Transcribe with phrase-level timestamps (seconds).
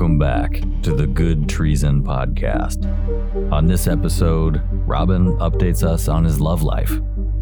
[0.00, 2.86] Welcome back to the Good Treason Podcast.
[3.52, 6.90] On this episode, Robin updates us on his love life,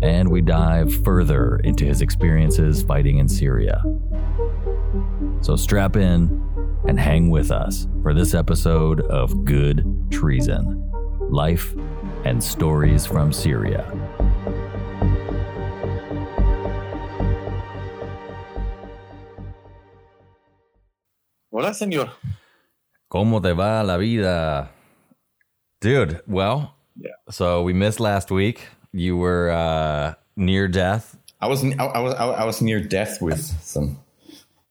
[0.02, 3.80] and we dive further into his experiences fighting in Syria.
[5.40, 6.42] So strap in
[6.88, 10.90] and hang with us for this episode of Good Treason
[11.30, 11.76] Life
[12.24, 13.84] and Stories from Syria.
[21.52, 22.10] Hola, señor.
[23.10, 24.70] ¿Cómo te va la vida?
[25.80, 27.12] Dude, well, Yeah.
[27.30, 28.60] so we missed last week.
[28.92, 31.16] You were uh, near death.
[31.40, 33.98] I was I, I was I was near death with some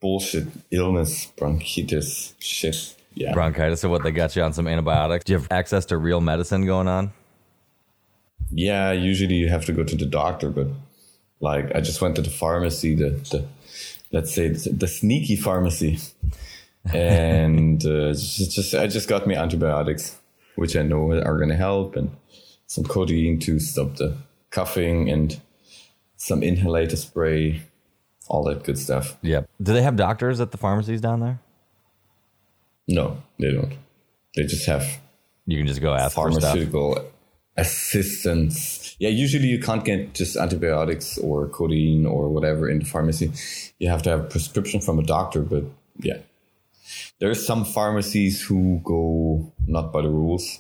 [0.02, 2.94] bullshit illness, bronchitis, shit.
[3.16, 3.34] Yeah.
[3.34, 6.22] bronchitis so what they got you on some antibiotics do you have access to real
[6.22, 7.12] medicine going on
[8.52, 8.92] yeah.
[8.92, 10.68] Usually you have to go to the doctor, but
[11.40, 13.46] like I just went to the pharmacy, the the
[14.12, 16.00] let's say the, the sneaky pharmacy,
[16.94, 20.18] and uh, just, just I just got me antibiotics,
[20.56, 22.12] which I know are gonna help, and
[22.68, 24.18] some codeine to stop the
[24.52, 25.40] coughing, and
[26.18, 27.62] some inhalator spray,
[28.28, 29.18] all that good stuff.
[29.22, 31.40] yep do they have doctors at the pharmacies down there
[32.88, 33.74] No, they don't.
[34.36, 34.86] They just have
[35.46, 37.12] you can just go ask for stuff pharmaceutical
[37.58, 38.96] assistance.
[39.00, 43.32] Yeah, usually you can't get just antibiotics or codeine or whatever in the pharmacy.
[43.80, 45.64] You have to have a prescription from a doctor, but
[46.00, 46.18] yeah.
[47.20, 50.60] There's some pharmacies who go not by the rules,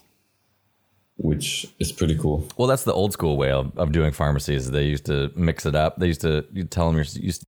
[1.18, 2.48] which is pretty cool.
[2.58, 5.76] well that's the old school way of, of doing pharmacies they used to mix it
[5.76, 7.48] up they used to you tell them your you used to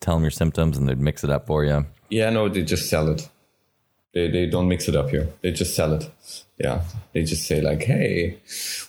[0.00, 2.88] tell them your symptoms and they'd mix it up for you Yeah, no, they just
[2.88, 3.28] sell it.
[4.14, 5.28] They they don't mix it up here.
[5.42, 6.04] They just sell it.
[6.58, 8.38] Yeah, they just say like, "Hey,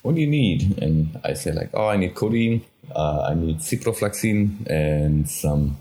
[0.04, 2.62] what do you need?" And I say like, "Oh, I need codeine.
[2.96, 5.78] Uh, I need ciprofloxacin and some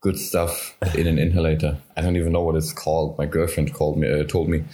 [0.00, 1.76] good stuff in an inhalator.
[1.96, 3.18] I don't even know what it's called.
[3.18, 4.64] My girlfriend called me, uh, told me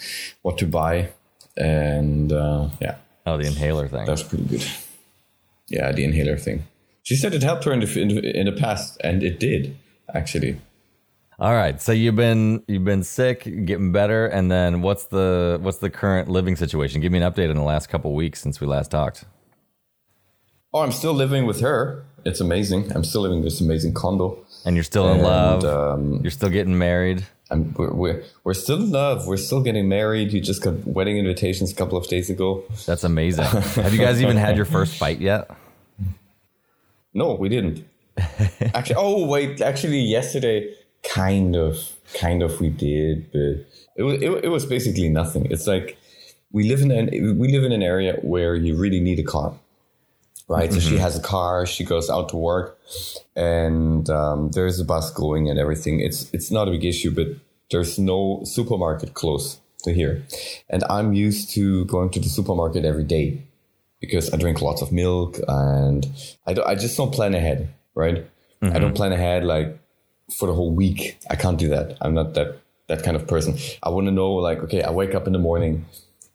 [0.42, 1.10] what to buy,
[1.56, 4.64] and uh, yeah, oh the inhaler thing that's pretty good.
[5.68, 6.64] Yeah, the inhaler thing.
[7.02, 9.76] She said it helped her in the in in the past, and it did
[10.14, 10.56] actually.
[11.38, 15.78] all right so you've been you've been sick getting better and then what's the what's
[15.78, 18.66] the current living situation give me an update in the last couple weeks since we
[18.66, 19.24] last talked
[20.72, 22.04] Oh, I'm still living with her.
[22.24, 22.92] It's amazing.
[22.94, 24.44] I'm still living in this amazing condo.
[24.66, 28.54] And you're still in And, love um, you're still getting married I'm, we're, we're, we're
[28.54, 29.26] still in love.
[29.26, 30.32] We're still getting married.
[30.32, 32.64] You just got wedding invitations a couple of days ago.
[32.86, 33.44] That's amazing.
[33.44, 35.48] Have you guys even had your first fight yet?
[37.14, 37.86] No, we didn't.
[38.74, 41.76] actually, oh wait, actually yesterday, kind of,
[42.14, 45.46] kind of we did, but it was it, it was basically nothing.
[45.50, 45.98] It's like
[46.50, 49.54] we live in an we live in an area where you really need a car,
[50.48, 50.72] right?
[50.72, 51.66] So she has a car.
[51.66, 52.78] She goes out to work,
[53.34, 56.00] and um, there's a bus going and everything.
[56.00, 57.28] It's it's not a big issue, but
[57.70, 60.24] there's no supermarket close to here,
[60.68, 63.42] and I'm used to going to the supermarket every day
[64.00, 66.06] because I drink lots of milk and
[66.46, 68.26] I, don't, I just don't plan ahead, right?
[68.62, 69.78] I don't plan ahead like
[70.38, 71.18] for the whole week.
[71.30, 71.96] I can't do that.
[72.00, 72.58] I'm not that
[72.88, 73.58] that kind of person.
[73.82, 75.84] I want to know like okay, I wake up in the morning.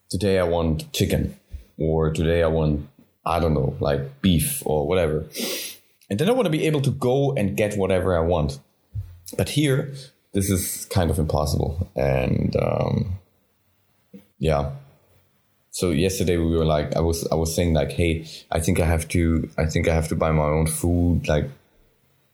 [0.09, 1.37] Today I want chicken,
[1.77, 2.87] or today I want
[3.25, 5.25] I don't know like beef or whatever,
[6.09, 8.59] and then I want to be able to go and get whatever I want.
[9.37, 9.93] But here,
[10.33, 13.19] this is kind of impossible, and um,
[14.39, 14.71] yeah,
[15.71, 18.85] so yesterday we were like i was i was saying like hey i think i
[18.85, 21.49] have to i think i have to buy my own food like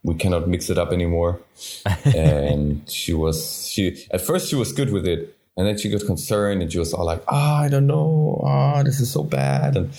[0.08, 1.40] we cannot mix it up anymore.
[2.06, 6.06] And she was she at first she was good with it and then she got
[6.06, 8.42] concerned and she was all like ah i don't know.
[8.46, 9.76] Ah this is so bad.
[9.76, 9.90] And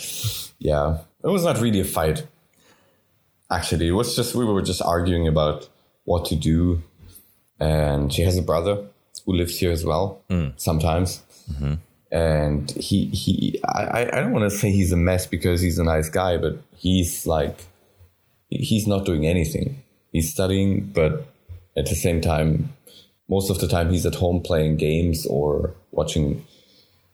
[0.59, 2.27] yeah it was not really a fight
[3.51, 3.89] actually.
[3.89, 5.69] It was just we were just arguing about
[6.05, 6.83] what to do.
[7.61, 8.85] And she has a brother
[9.25, 10.23] who lives here as well
[10.57, 11.23] sometimes.
[12.11, 15.85] And he he I, I don't want to say he's a mess because he's a
[15.85, 17.67] nice guy, but he's like
[18.49, 19.83] he's not doing anything.
[20.13, 21.27] He's studying, but
[21.77, 22.73] at the same time,
[23.29, 26.45] most of the time he's at home playing games or watching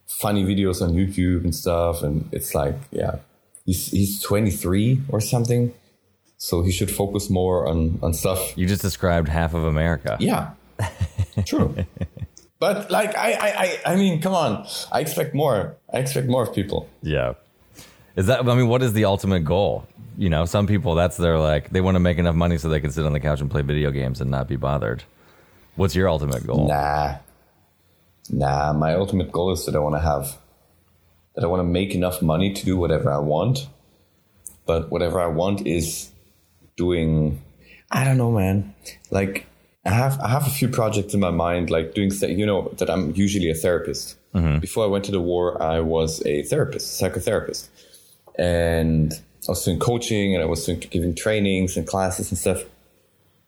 [0.07, 2.03] funny videos on YouTube and stuff.
[2.03, 3.17] And it's like, yeah,
[3.67, 5.73] he's he's 23 or something,
[6.37, 10.17] so he should focus more on on stuff You just described half of America.
[10.21, 10.51] yeah,
[11.45, 11.75] true.
[12.61, 14.67] But like I, I, I, I mean, come on!
[14.93, 15.77] I expect more.
[15.93, 16.89] I expect more of people.
[17.03, 17.35] Yeah.
[18.17, 19.89] Is that, I mean, what is the ultimate goal?
[20.17, 22.79] You know, some people, that's their like, they want to make enough money so they
[22.79, 25.03] can sit on the couch and play video games and not be bothered.
[25.77, 26.69] What's your ultimate goal?
[26.69, 27.17] Nah,
[28.31, 28.73] nah.
[28.73, 30.39] My ultimate goal is that I want to have,
[31.35, 33.69] that I want to make enough money to do whatever I want.
[34.67, 36.11] But whatever I want is
[36.77, 37.43] doing.
[37.91, 38.75] I don't know, man.
[39.11, 39.47] Like
[39.85, 42.89] I have I have a few projects in my mind, like doing you know that
[42.89, 44.17] I'm usually a therapist.
[44.35, 44.59] Mm-hmm.
[44.61, 47.69] Before I went to the war, I was a therapist, psychotherapist,
[48.39, 52.65] and I was doing coaching and I was doing giving trainings and classes and stuff,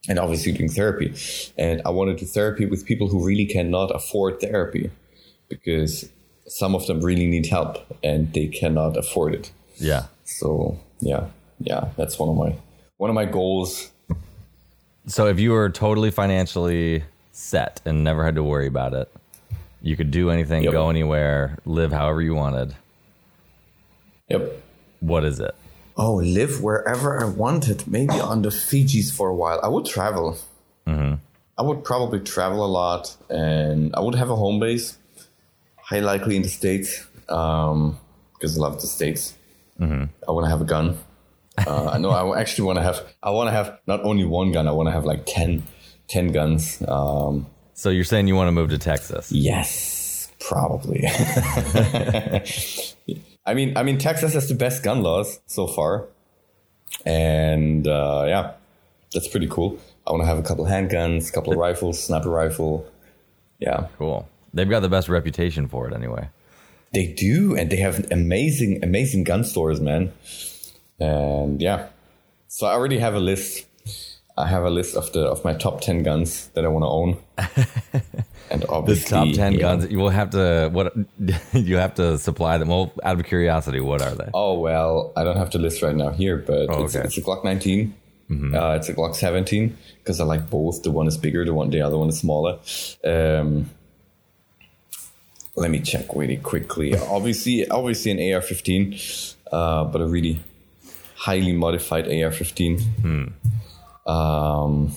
[0.08, 1.14] and obviously doing therapy.
[1.56, 4.90] And I want to do therapy with people who really cannot afford therapy,
[5.48, 6.08] because
[6.46, 9.52] some of them really need help and they cannot afford it.
[9.76, 10.06] Yeah.
[10.24, 11.26] So yeah,
[11.60, 12.56] yeah, that's one of my
[12.98, 13.90] one of my goals
[15.06, 19.12] so if you were totally financially set and never had to worry about it,
[19.80, 20.72] you could do anything, yep.
[20.72, 22.74] go anywhere, live however you wanted.
[24.28, 24.62] Yep.
[25.00, 25.54] What is it?
[25.96, 27.86] Oh, live wherever I wanted.
[27.86, 29.60] Maybe on the Fijis for a while.
[29.62, 30.36] I would travel.
[30.86, 31.14] Mm-hmm.
[31.58, 34.98] I would probably travel a lot, and I would have a home base,
[35.78, 37.98] high likely in the states, um,
[38.34, 39.34] because I love the states.
[39.80, 40.04] Mm-hmm.
[40.28, 40.98] I want to have a gun.
[41.66, 43.00] Uh, I know I actually want to have.
[43.22, 44.68] I want to have not only one gun.
[44.68, 45.62] I want to have like 10,
[46.08, 46.82] 10 guns.
[46.86, 49.32] Um, so you're saying you want to move to Texas?
[49.32, 51.08] Yes, probably.
[53.46, 56.06] I mean, I mean, Texas has the best gun laws so far,
[57.04, 58.52] and uh, yeah,
[59.12, 59.78] that's pretty cool.
[60.06, 62.86] I want to have a couple handguns, a couple of rifles, sniper rifle.
[63.58, 64.28] Yeah, cool.
[64.52, 66.28] They've got the best reputation for it, anyway.
[66.92, 70.12] They do, and they have amazing, amazing gun stores, man.
[70.98, 71.88] And yeah,
[72.48, 73.66] so I already have a list.
[74.38, 76.88] I have a list of the of my top ten guns that I want to
[76.88, 78.02] own.
[78.50, 80.94] and obviously, the top ten guns you will have to what
[81.52, 82.68] you have to supply them.
[82.68, 84.28] Well, out of curiosity, what are they?
[84.34, 87.06] Oh well, I don't have the list right now here, but oh, it's, okay.
[87.06, 87.94] it's a Glock 19.
[88.28, 88.54] Mm-hmm.
[88.54, 90.82] Uh, it's a Glock 17 because I like both.
[90.82, 92.58] The one is bigger, the one the other one is smaller.
[93.04, 93.70] Um,
[95.54, 96.94] let me check really quickly.
[96.94, 100.40] obviously, obviously an AR-15, uh, but a really
[101.14, 102.82] highly modified AR-15.
[102.82, 103.24] Hmm.
[104.06, 104.92] Um,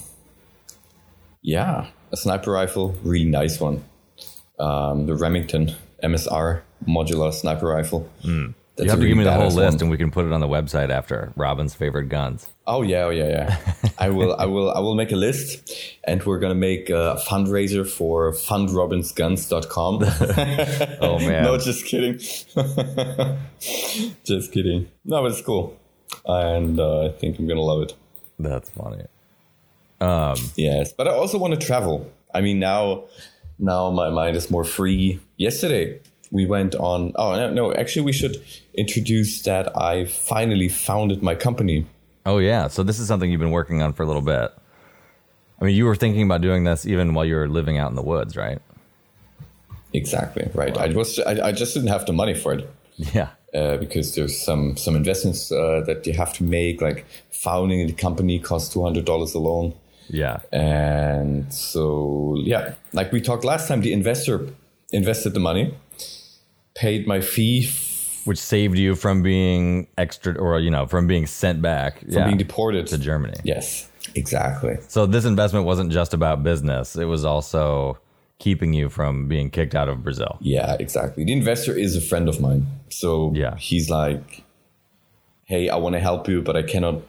[1.41, 3.83] yeah, a sniper rifle, really nice one.
[4.59, 8.09] Um, the Remington MSR modular sniper rifle.
[8.21, 8.47] Hmm.
[8.77, 9.81] you have to give me the whole list, one.
[9.83, 12.47] and we can put it on the website after Robin's favorite guns.
[12.67, 13.57] Oh yeah, oh, yeah, yeah.
[13.97, 15.71] I will, I will, I will make a list,
[16.03, 20.03] and we're gonna make a fundraiser for fundrobinsguns.com.
[21.01, 22.17] oh man, no, just kidding,
[24.23, 24.89] just kidding.
[25.05, 25.79] No, but it's cool
[26.25, 27.93] and uh, I think I'm gonna love it.
[28.39, 29.03] That's funny.
[29.99, 32.09] Um, yes, but I also want to travel.
[32.33, 33.05] I mean, now,
[33.57, 35.19] now my mind is more free.
[35.37, 35.99] Yesterday
[36.31, 37.11] we went on.
[37.15, 38.41] Oh no, no, actually, we should
[38.73, 41.85] introduce that I finally founded my company.
[42.25, 44.51] Oh yeah, so this is something you've been working on for a little bit.
[45.61, 47.95] I mean, you were thinking about doing this even while you were living out in
[47.95, 48.59] the woods, right?
[49.91, 50.75] Exactly right.
[50.75, 50.83] Wow.
[50.83, 52.69] I was I, I just didn't have the money for it.
[53.13, 56.81] Yeah uh, because there's some some investments uh, that you have to make.
[56.81, 59.73] Like founding the company costs two hundred dollars alone.
[60.09, 64.47] Yeah, and so yeah, like we talked last time, the investor
[64.91, 65.73] invested the money,
[66.75, 67.69] paid my fee.
[68.25, 72.25] Which saved you from being extra, or you know, from being sent back, from yeah,
[72.25, 73.37] being deported to Germany.
[73.43, 74.77] Yes, exactly.
[74.87, 77.97] So this investment wasn't just about business; it was also
[78.39, 80.37] keeping you from being kicked out of Brazil.
[80.39, 81.25] Yeah, exactly.
[81.25, 82.67] The investor is a friend of mine.
[82.89, 83.57] So yeah.
[83.57, 84.43] he's like,
[85.43, 87.01] hey, I want to help you, but I cannot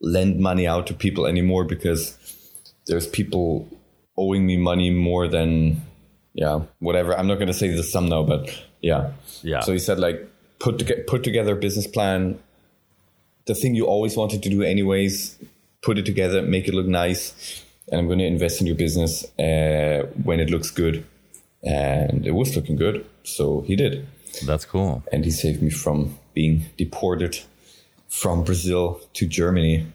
[0.00, 2.16] lend money out to people anymore because
[2.86, 3.68] there's people
[4.16, 5.82] owing me money more than,
[6.32, 7.16] yeah, whatever.
[7.18, 8.48] I'm not going to say the sum now, but
[8.80, 9.10] yeah.
[9.42, 9.60] Yeah.
[9.60, 10.28] So he said, like,
[10.60, 12.38] put, to- put together a business plan.
[13.46, 15.38] The thing you always wanted to do, anyways,
[15.82, 19.24] put it together, make it look nice and I'm going to invest in your business
[19.38, 21.04] uh, when it looks good.
[21.62, 24.06] And it was looking good, so he did.
[24.46, 25.02] That's cool.
[25.10, 27.40] And he saved me from being deported
[28.08, 29.86] from Brazil to Germany.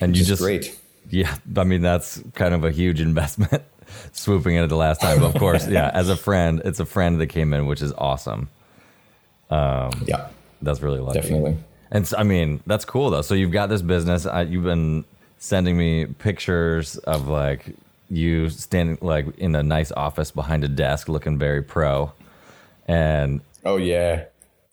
[0.00, 0.78] And you just great.
[1.10, 3.62] Yeah, I mean that's kind of a huge investment.
[4.12, 5.90] Swooping in at the last time, but of course, yeah.
[5.94, 8.50] As a friend, it's a friend that came in, which is awesome.
[9.48, 10.28] Um, yeah,
[10.60, 11.20] that's really lucky.
[11.20, 11.56] Definitely.
[11.90, 13.22] And so, I mean, that's cool though.
[13.22, 14.26] So you've got this business.
[14.26, 15.06] I, you've been
[15.38, 17.74] sending me pictures of like
[18.10, 22.12] you standing like in a nice office behind a desk looking very pro.
[22.86, 24.24] And oh yeah.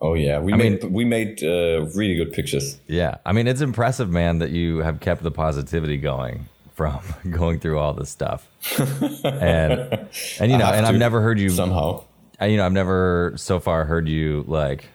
[0.02, 0.40] Oh yeah.
[0.40, 2.80] We I made mean, we made uh, really good pictures.
[2.88, 3.18] Yeah.
[3.26, 7.80] I mean it's impressive man that you have kept the positivity going from going through
[7.80, 8.48] all this stuff.
[9.24, 10.08] And
[10.40, 12.04] and you know and i've never heard you somehow.
[12.42, 14.86] You know i've never so far heard you like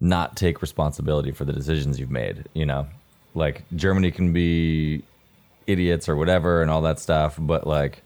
[0.00, 2.86] not take responsibility for the decisions you've made you know
[3.34, 5.02] like Germany can be
[5.66, 8.02] idiots or whatever and all that stuff, but like,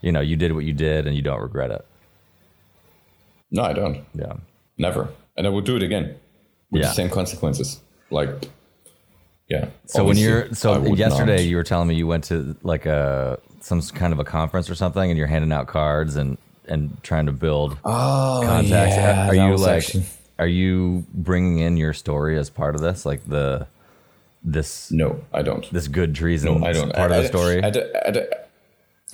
[0.00, 1.84] you know, you did what you did and you don't regret it.
[3.50, 4.04] No, I don't.
[4.14, 4.34] Yeah.
[4.78, 5.08] Never.
[5.36, 6.16] And I would do it again
[6.70, 6.88] with yeah.
[6.88, 7.80] the same consequences.
[8.10, 8.48] Like,
[9.48, 9.68] yeah.
[9.86, 11.44] So when you're so yesterday not.
[11.44, 14.74] you were telling me you went to like a some kind of a conference or
[14.74, 18.96] something and you're handing out cards and and trying to build oh, contacts.
[18.96, 20.04] yeah, are you like actually-
[20.38, 23.66] are you bringing in your story as part of this like the
[24.44, 25.70] this no, I don't.
[25.72, 26.92] this good treason No, I don't.
[26.92, 27.62] part of the story?
[27.62, 28.28] At a, at, a,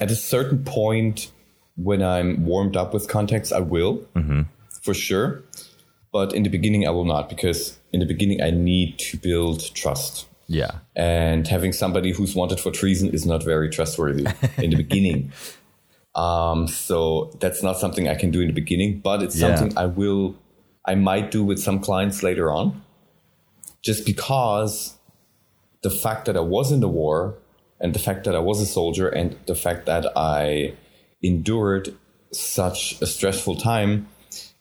[0.01, 1.31] at a certain point,
[1.77, 4.43] when I'm warmed up with context, I will, Mm-hmm.
[4.83, 5.43] for sure.
[6.13, 9.73] But in the beginning, I will not because in the beginning, I need to build
[9.75, 10.27] trust.
[10.49, 10.73] yeah.
[10.97, 14.27] And having somebody who's wanted for treason is not very trustworthy
[14.59, 15.33] in the beginning.
[16.17, 19.55] Um, so that's not something I can do in the beginning, but it's Yeah.
[19.55, 20.35] something I will,
[20.85, 22.83] I might do with some clients later on.
[23.81, 24.99] Just because
[25.83, 27.35] the fact that I was in the war
[27.81, 30.75] and the fact that I was a soldier and the fact that I
[31.23, 31.95] endured
[32.33, 34.07] such a stressful time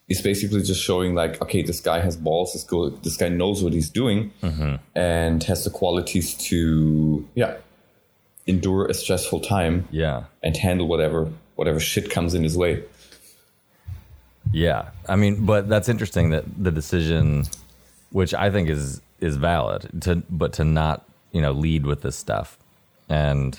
[0.08, 2.54] is basically just showing like, okay, this guy has balls.
[2.54, 4.76] This, go, this guy knows what he's doing mm-hmm.
[4.96, 7.58] and has the qualities to, yeah,
[8.48, 10.24] endure a stressful time Yeah.
[10.42, 12.84] and handle whatever whatever shit comes in his way.
[14.52, 17.44] Yeah, I mean, but that's interesting that the decision,
[18.12, 22.16] which I think is is valid, to but to not you know lead with this
[22.16, 22.58] stuff,
[23.08, 23.58] and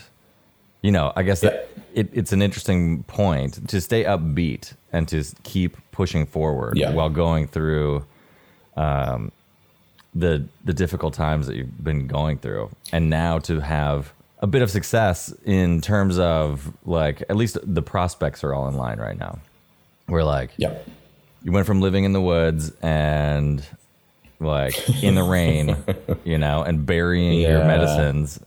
[0.82, 5.22] you know, I guess that it, it's an interesting point to stay upbeat and to
[5.42, 6.92] keep pushing forward Yeah.
[6.92, 8.06] while going through
[8.76, 9.30] um,
[10.14, 14.12] the the difficult times that you've been going through, and now to have
[14.42, 18.74] a bit of success in terms of like at least the prospects are all in
[18.76, 19.38] line right now.
[20.08, 20.78] We're like, Yeah.
[21.44, 23.62] you went from living in the woods and
[24.40, 25.76] like in the rain,
[26.24, 28.40] you know, and burying your medicines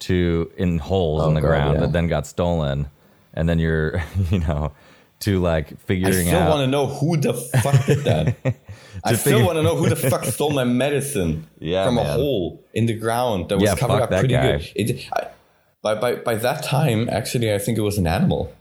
[0.00, 1.80] to in holes Oh, in the God, ground yeah.
[1.82, 2.88] that then got stolen,
[3.34, 4.72] and then you're, you know,
[5.20, 6.34] to like figuring out.
[6.34, 6.50] I still out.
[6.50, 8.36] want to know who the fuck did that.
[9.04, 12.04] I still figure- want to know who the fuck stole my medicine Yeah, from a
[12.04, 14.58] hole in the ground that was Yeah, covered up pretty guy.
[14.58, 14.72] good.
[14.74, 15.28] It, I,
[15.80, 18.52] by, by, by that time, actually, I think it was an animal.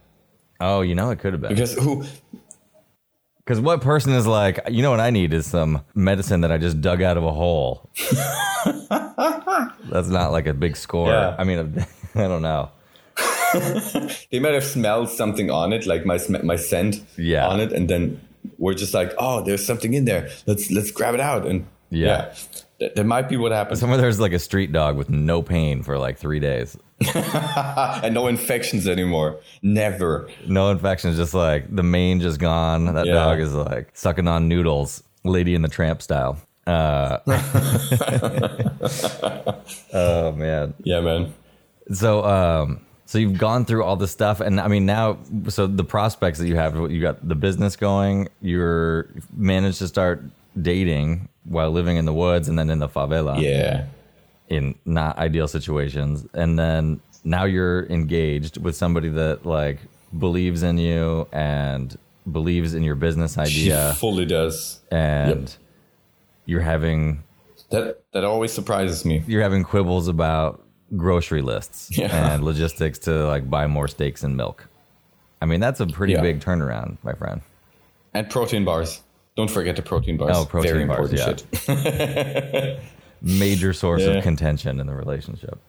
[0.60, 2.04] oh, you know, it could have been Because who,
[3.44, 6.58] because what person is like, you know, what I need is some medicine that I
[6.58, 7.90] just dug out of a hole.
[9.90, 11.08] That's not like a big score.
[11.10, 11.36] Yeah.
[11.38, 12.70] I mean, I don't know.
[14.32, 17.48] they might have smelled something on it, like my sm- my scent Yeah.
[17.48, 18.22] on it, and then
[18.58, 20.30] we're just like, oh, there's something in there.
[20.46, 22.08] Let's let's grab it out, and Yeah.
[22.08, 22.34] yeah,
[22.82, 23.78] That, that might be what happened.
[23.80, 26.76] Somewhere there's like a street dog with no pain for like three days.
[27.16, 29.40] and no infections anymore.
[29.62, 30.28] Never.
[30.48, 32.86] No infections, just like the mane just gone.
[32.94, 33.14] That Yeah.
[33.14, 36.40] dog is like sucking on noodles, Lady in the Tramp style.
[36.66, 37.18] Uh,
[39.94, 40.74] oh man.
[40.84, 41.34] Yeah, man.
[41.92, 45.18] So, um, so you've gone through all this stuff, and I mean now,
[45.50, 48.28] so the prospects that you have, you got the business going.
[48.42, 50.24] You're managed to start
[50.60, 53.42] dating while living in the woods, and then in the favela.
[53.42, 53.86] Yeah.
[54.50, 59.80] in not ideal situations and then now you're engaged with somebody that like
[60.20, 61.98] believes in you and
[62.30, 63.92] believes in your business idea.
[63.94, 64.82] She fully does.
[64.92, 65.56] and
[66.46, 67.24] you're having
[67.70, 69.24] That that always surprises me.
[69.26, 70.62] you're having quibbles about
[70.98, 72.34] grocery lists Yeah.
[72.34, 74.68] and logistics to like buy more steaks and milk
[75.42, 76.22] i mean that's a pretty Yeah.
[76.22, 77.40] big turnaround my friend
[78.14, 79.00] And protein bars.
[79.38, 80.36] Don't forget the protein bars.
[80.38, 81.74] Oh, protein Very bars, important yeah.
[82.76, 82.80] shit.
[83.22, 84.12] major source Yeah.
[84.18, 85.60] of contention in the relationship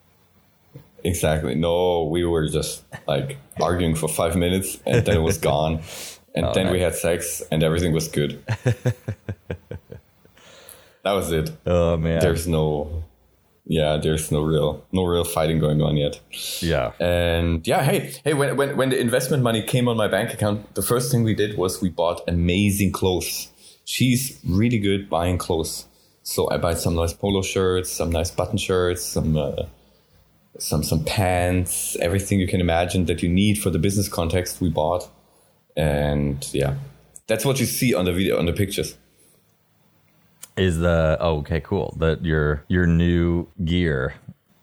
[1.05, 1.53] exactly.
[1.53, 5.81] No, we were just like arguing for five minutes and then it was gone.
[6.35, 8.41] And Oh, then we had sex and everything was good.
[11.03, 11.51] that was it.
[11.65, 13.03] oh man There's no
[13.65, 16.19] yeah, there's no real no real fighting going on yet.
[16.61, 20.33] yeah And yeah, hey, hey, when, when when the investment money came on my bank
[20.33, 23.49] account, the first thing we did was we bought amazing clothes.
[23.85, 25.85] She's really good buying clothes.
[26.23, 29.63] So I bought some nice polo shirts, some nice button shirts, some uh,
[30.57, 34.69] some some pants, everything you can imagine that you need for the business context we
[34.69, 35.09] bought.
[35.75, 36.75] And yeah,
[37.27, 38.95] that's what you see on the video on the pictures.
[40.57, 44.13] is the oh okay cool that your your new gear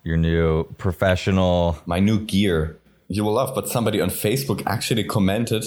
[0.04, 5.64] your new professional my new gear you will love but somebody on facebook actually commented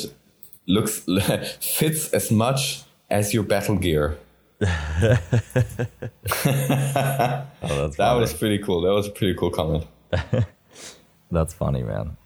[0.65, 0.99] looks
[1.59, 4.17] fits as much as your battle gear.
[7.65, 8.19] Oh that funny.
[8.19, 8.81] was pretty cool.
[8.81, 9.85] That was a pretty cool comment.
[11.31, 12.17] That's funny man.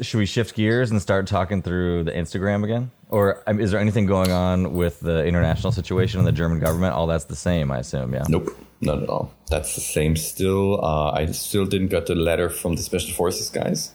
[0.00, 2.90] Should we shift gears and start talking through the instagram again?
[3.08, 6.94] Or um, is there anything going on with the international situation and the german government?
[6.94, 8.24] All that's the same i assume yeah?
[8.28, 8.56] Nope.
[8.80, 9.32] Not at all.
[9.48, 10.84] That's the same still.
[10.84, 13.92] Uh, i still didn't get the letter from the special forces guys.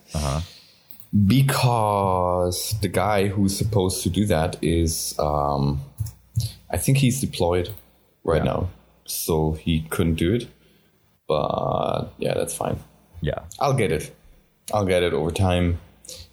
[1.28, 5.82] Because the guy who's supposed to do that is um,
[6.72, 7.70] i think he's deployed
[8.24, 8.52] right Yeah.
[8.54, 8.70] now
[9.06, 10.48] so he couldn't do it
[11.28, 12.78] but yeah, that's fine.
[13.22, 13.40] Yeah.
[13.58, 14.14] I'll get it.
[14.74, 15.80] I'll get it over time.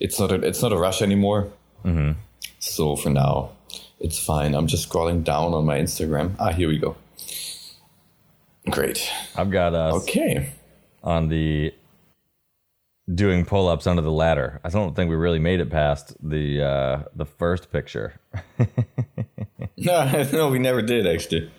[0.01, 1.53] It's not a, it's not a rush anymore.
[1.85, 2.19] Mm-hmm.
[2.59, 3.51] So for now,
[4.01, 4.55] it's fine.
[4.57, 6.35] I'm just scrolling down on my Instagram.
[6.41, 6.97] Ah, here we go.
[8.71, 9.09] Great.
[9.37, 10.51] I've got us Okay.
[11.05, 11.73] on the
[13.15, 14.61] doing pull ups under the ladder.
[14.65, 18.15] I don't think we really made it past the uh, the first picture.
[19.85, 21.51] No, no, we never did actually.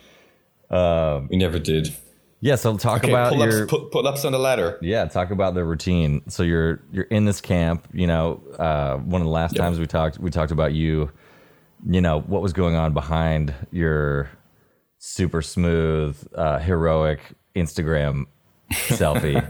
[0.71, 1.95] we never did.
[2.41, 4.77] Yeah, so talk Okay, about pull ups, your pull, pull ups on the ladder.
[4.81, 6.21] yeah, talk about the routine.
[6.29, 7.85] So you're you're in this camp.
[7.93, 9.61] You know, uh, one of the last Yep.
[9.63, 11.11] times we talked, we talked about you.
[11.85, 14.29] You know what was going on behind your
[14.99, 17.19] super smooth, uh, heroic
[17.55, 18.25] Instagram
[18.71, 19.41] selfie,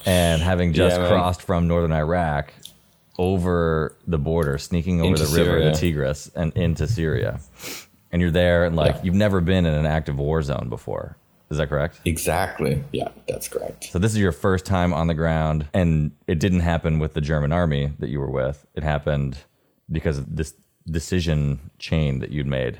[0.06, 2.52] and having just Yeah, crossed from northern Iraq
[3.18, 5.72] over the border, sneaking over Into the river, Syria.
[5.72, 7.40] the Tigris, and into Syria.
[8.12, 9.00] And you're there, and like Yeah.
[9.04, 11.16] you've never been in an active war zone before.
[11.50, 12.00] Is that correct?
[12.04, 12.82] Exactly.
[12.92, 13.84] Yeah, that's correct.
[13.84, 17.20] So this is your first time on the ground, and it didn't happen with the
[17.20, 18.66] German army that you were with.
[18.74, 19.38] It happened
[19.90, 20.54] because of this
[20.90, 22.78] decision chain that you'd made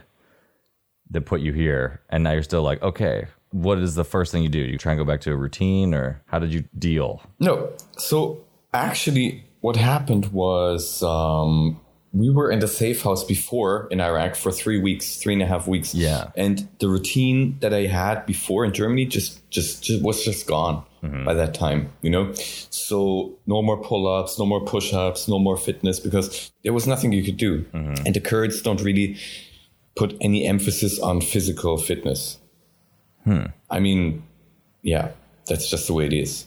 [1.10, 4.42] that put you here, and now you're still like, okay, what is the first thing
[4.42, 4.58] you do?
[4.58, 7.22] You try and go back to a routine, or how did you deal?
[7.38, 7.70] No.
[7.98, 11.80] So actually, what happened was um,
[12.12, 15.46] we were in the safe house before in Iraq for three weeks, three and a
[15.46, 15.92] half weeks.
[15.92, 16.30] Yeah.
[16.36, 20.84] And the routine that I had before in Germany just just, just was just gone
[21.02, 21.24] mm-hmm.
[21.24, 21.90] by that time.
[22.02, 22.32] You know,
[22.70, 26.86] so no more pull ups, no more push ups, no more fitness because there was
[26.86, 27.62] nothing you could do.
[27.74, 28.06] Mm-hmm.
[28.06, 29.16] And the Kurds don't really
[29.96, 32.38] put any emphasis on physical fitness.
[33.24, 33.46] Hmm.
[33.68, 34.22] I mean,
[34.82, 35.10] yeah,
[35.46, 36.46] that's just the way it is.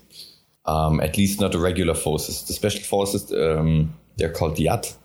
[0.72, 2.44] Um, at least not the regular forces.
[2.48, 4.96] The special forces, um, they're called YAT,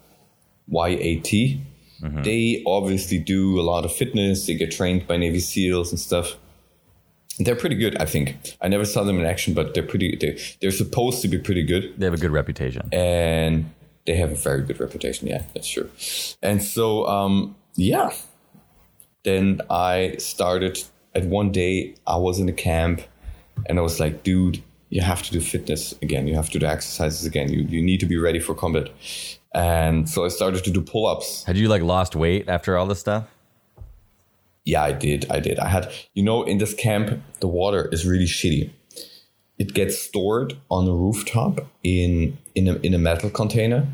[0.69, 1.61] Y-A-T.
[2.23, 4.47] They obviously do a lot of fitness.
[4.47, 6.37] They get trained by Navy SEALs and stuff.
[7.39, 8.37] They're pretty good, I think.
[8.61, 10.15] I never saw them in action, but they're pretty.
[10.21, 12.83] They, they're supposed to be pretty good They have a good reputation.
[12.93, 13.71] and
[14.07, 15.29] they have a very good reputation.
[15.29, 15.89] Yeah, that's true.
[16.43, 18.11] And so, um, yeah,
[19.23, 21.95] then I started at one day.
[22.07, 23.01] I was in the camp,
[23.67, 24.63] and I was like, dude,
[24.95, 26.29] you have to do fitness again.
[26.29, 27.53] You have to do exercises again.
[27.53, 28.87] You you need to be ready for combat.
[29.53, 31.45] And so I started to do pull ups.
[31.45, 33.25] Had you like lost weight after all this stuff?
[34.65, 35.27] Yeah, I did.
[35.31, 35.59] I did.
[35.59, 38.71] I had, you know, in this camp, the water is really shitty.
[39.59, 43.87] It gets stored on the rooftop in in a, in a metal container,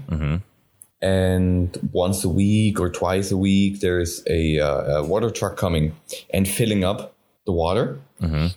[1.00, 5.56] and once a week or twice a week, there is a, uh, a water truck
[5.56, 5.96] coming
[6.34, 7.14] and filling up
[7.50, 7.84] the water.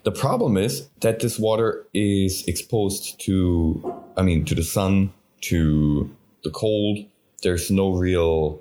[0.07, 3.35] The problem is that this water is exposed to,
[4.19, 5.13] I mean, to the sun,
[5.49, 6.09] to
[6.43, 6.97] the cold.
[7.43, 8.59] There's no real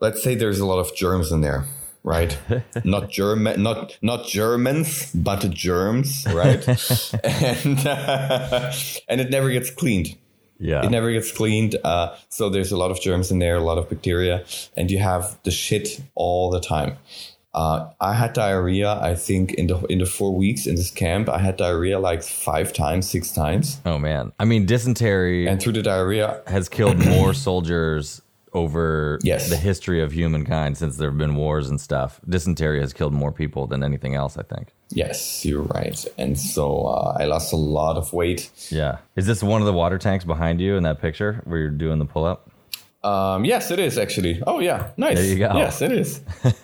[0.00, 1.64] let's say there's a lot of germs in there
[2.04, 2.38] right
[2.84, 6.62] not german not not germans but germs right
[7.24, 8.72] and uh,
[9.08, 10.08] and it never gets cleaned
[10.60, 10.84] Yeah.
[10.86, 13.78] it never gets cleaned uh, so there's a lot of germs in there a lot
[13.78, 14.44] of bacteria
[14.76, 16.96] and you have the shit all the time
[17.54, 18.98] uh, I had diarrhea.
[19.00, 22.22] I think in the in the four weeks in this camp, I had diarrhea like
[22.22, 24.32] five times, six times, oh man.
[24.38, 28.20] I mean, dysentery and through the diarrhea, has killed more soldiers
[28.54, 29.50] over Yes.
[29.50, 32.18] the history of humankind since there have been wars and stuff.
[32.28, 34.72] Dysentery has killed more people than anything else, I think.
[34.90, 36.02] yes, you're right.
[36.16, 38.50] And so uh, I lost a lot of weight.
[38.70, 38.98] Yeah.
[39.16, 41.98] Is this one of the water tanks behind you in that picture where you're doing
[41.98, 42.50] the pull up?
[43.04, 44.42] Um, yes, it is actually.
[44.46, 45.16] Oh yeah, nice.
[45.18, 45.52] There you go.
[45.54, 46.20] Yes, it is.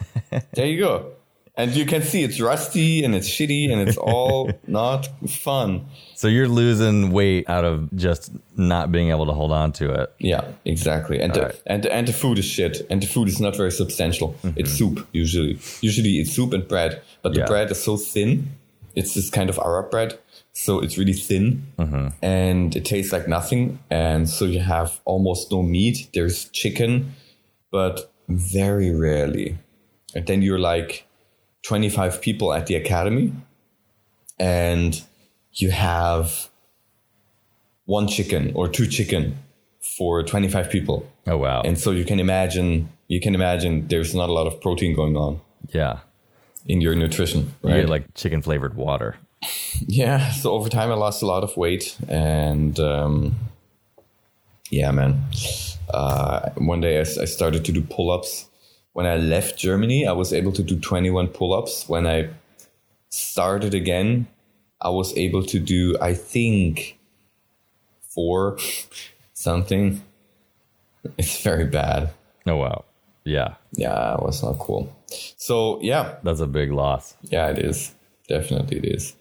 [0.52, 1.12] there you go.
[1.56, 5.86] And you can see it's rusty and it's shitty and it's all not fun.
[6.16, 10.12] So you're losing weight out of just not being able to hold on to it.
[10.18, 11.20] Yeah, exactly.
[11.20, 11.62] And uh, the, right.
[11.66, 12.84] and the, and the food is shit.
[12.90, 14.34] And the food is not very substantial.
[14.42, 14.58] Mm-hmm.
[14.60, 15.60] It's soup usually.
[15.80, 17.46] Usually it's soup and bread, but the Yeah.
[17.46, 18.48] bread is so thin.
[18.96, 20.18] It's this kind of Arab bread,
[20.52, 22.08] so it's really thin, mm-hmm.
[22.22, 23.80] and it tastes like nothing.
[23.90, 26.08] And so you have almost no meat.
[26.14, 27.14] There's chicken,
[27.72, 29.58] but very rarely.
[30.14, 31.06] And then you're like
[31.62, 33.32] 25 people at the academy,
[34.38, 35.02] and
[35.52, 36.48] you have
[37.86, 39.36] one chicken or two chicken
[39.80, 41.08] for 25 people.
[41.26, 41.62] Oh wow.
[41.62, 45.16] And so you can imagine, you can imagine there's not a lot of protein going
[45.16, 45.40] on
[45.72, 46.00] yeah.
[46.66, 47.80] in your nutrition, right?
[47.80, 49.16] get like chicken flavored water.
[49.80, 50.30] yeah.
[50.32, 53.34] So over time, I lost a lot of weight, and um,
[54.70, 55.22] yeah, man.
[55.92, 58.48] Uh, one day I started to do pull-ups.
[58.94, 61.88] When I left Germany, I was able to do 21 pull-ups.
[61.88, 62.30] When I
[63.10, 64.26] started again,
[64.80, 66.98] I was able to do, I think,
[68.08, 68.58] four
[69.34, 70.02] something.
[71.18, 72.10] It's very bad.
[72.46, 72.84] Oh wow.
[73.24, 73.56] Yeah.
[73.72, 74.88] Yeah, it was not cool.
[75.36, 77.14] So yeah, That's a big loss.
[77.24, 77.94] yeah, it is.
[78.26, 79.14] definitely it is.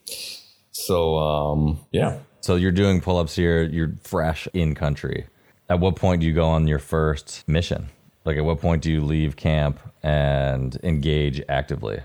[0.71, 5.25] So um, yeah, So you're doing pull ups here, you're fresh in country.
[5.69, 7.89] At what point do you go on your first mission?
[8.25, 12.01] Like, at what point do you leave camp and engage actively?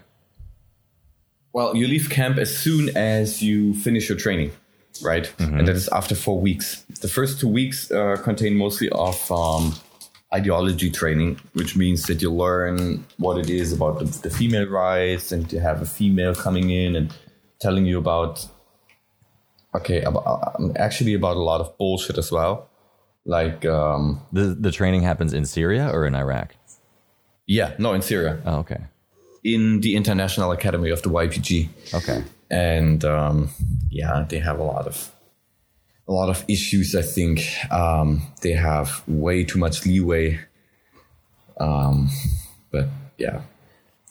[1.52, 4.50] Well, you leave camp as soon as you finish your training,
[5.02, 5.32] right?
[5.38, 6.82] And that is after four weeks.
[7.00, 9.74] The first two weeks uh, contain mostly of um,
[10.34, 15.32] ideology training, which means that you learn what it is about the, the female rights,
[15.32, 17.14] and you have a female coming in and
[17.60, 18.46] telling you about,
[19.74, 22.68] okay, about, um, actually about a lot of bullshit as well.
[23.28, 26.54] Like, um, The, the training happens in Syria or in Iraq?
[27.46, 28.80] yeah, no, in Syria, Oh, okay.
[29.44, 31.68] in the International Academy of the YPG.
[31.94, 32.24] Okay.
[32.50, 33.50] and um,
[33.90, 35.12] yeah, they have a lot of
[36.08, 36.94] a lot of issues.
[36.94, 40.40] I think um, they have way too much leeway.
[41.60, 42.08] Um,
[42.70, 42.88] but
[43.18, 43.42] yeah,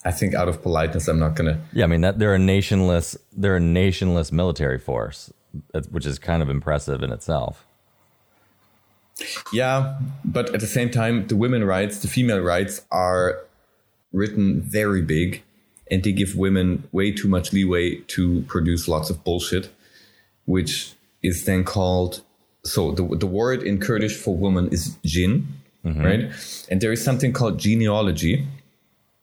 [0.04, 1.58] I think out of politeness, I'm not gonna.
[1.72, 5.32] Yeah, I mean that they're a nationless they're a nationless military force,
[5.90, 7.66] which is kind of impressive in itself.
[9.52, 13.40] Yeah, but at the same time, the women rights, the female rights are
[14.12, 15.42] written very big,
[15.90, 19.70] and they give women way too much leeway to produce lots of bullshit,
[20.44, 22.22] which is then called.
[22.64, 25.46] So the the word in Kurdish for woman is jin,
[26.04, 26.30] right?
[26.70, 28.44] And there is something called jineology,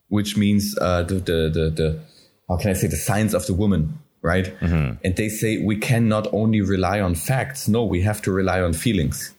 [0.10, 2.00] which means uh, the, the the the
[2.50, 4.54] how can I say the science of the woman, right?
[5.04, 7.68] And they say we cannot only rely on facts.
[7.68, 9.34] No, we have to rely on feelings.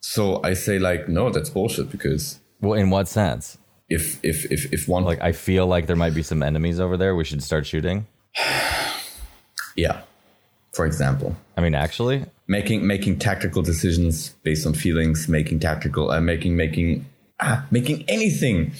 [0.00, 3.58] So I say like, no, that's bullshit because Well, in what sense?
[3.90, 6.96] if if if if one Like I feel like there might be some enemies over
[6.96, 7.14] there.
[7.14, 8.06] We should start shooting.
[9.76, 10.02] yeah,
[10.72, 16.20] for example, I mean, actually, making making tactical decisions based on feelings, making tactical, uh,
[16.20, 17.04] making making
[17.40, 18.72] ah, making anything,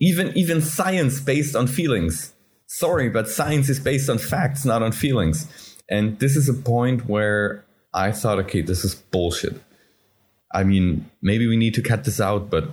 [0.00, 2.34] even even science based on feelings.
[2.66, 5.46] Sorry, but science is based on facts, not on feelings.
[5.88, 9.62] And this is a point where I thought, okay, this is bullshit.
[10.52, 12.70] I mean, maybe we need to cut this out, but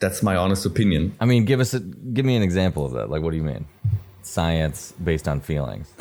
[0.00, 1.16] that's my honest opinion.
[1.20, 3.10] I mean, give us a give me an example of that.
[3.10, 3.66] Like, what do you mean?
[4.22, 5.92] Science based on feelings.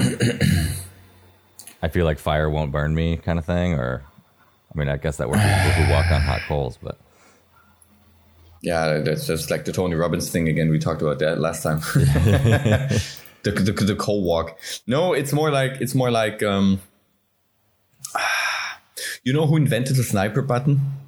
[1.81, 3.73] I feel like fire won't burn me, kind of thing.
[3.73, 4.03] Or,
[4.73, 6.97] I mean, I guess that works for people who walk on hot coals, but
[8.61, 10.69] Yeah, that's just like the Tony Robbins thing again.
[10.69, 11.79] We talked about that last time.
[13.43, 14.57] the, the the cold walk.
[14.87, 16.79] No, it's more like it's more like um,
[19.23, 21.02] you know who invented the sniper button?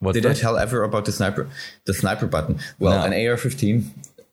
[0.00, 1.48] What's Did I tell ever about the sniper
[1.84, 2.58] the sniper button?
[2.78, 3.04] Well, No.
[3.06, 3.84] an AR-15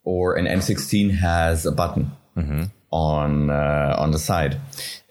[0.03, 2.11] or an M16 has a button
[2.91, 4.57] on uh, on the side,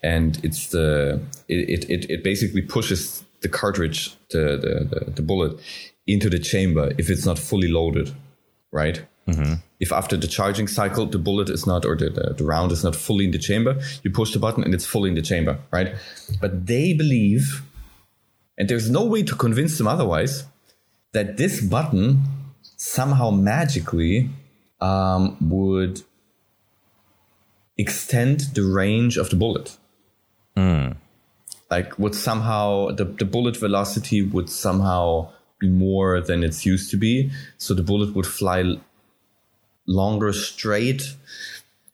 [0.02, 5.58] and it's the it, it it basically pushes the cartridge the, the the the bullet
[6.06, 8.12] into the chamber if it's not fully loaded,
[8.70, 9.04] right?
[9.80, 12.82] If after the charging cycle the bullet is not or the, the, the round is
[12.84, 15.58] not fully in the chamber, you push the button and it's fully in the chamber,
[15.72, 15.94] right?
[16.40, 17.62] But they believe
[18.58, 20.44] and there's no way to convince them otherwise
[21.12, 22.22] that this button
[22.76, 24.30] somehow magically
[24.80, 26.02] um, would
[27.78, 29.76] extend the range of the bullet.
[31.70, 36.96] Like would somehow the, the bullet velocity would somehow be more than it's used to
[36.96, 37.30] be.
[37.56, 38.76] So the bullet would fly
[39.86, 41.14] longer straight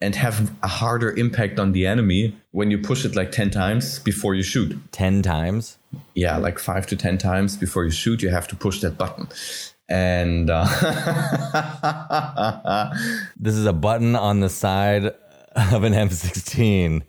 [0.00, 3.98] and have a harder impact on the enemy when you push it like 10 times
[3.98, 5.78] before you shoot ten times?
[6.14, 9.28] yeah, like five to 10 times before you shoot, you have to push that button.
[9.88, 10.66] And uh,
[13.36, 17.02] This is a button on the side of an M16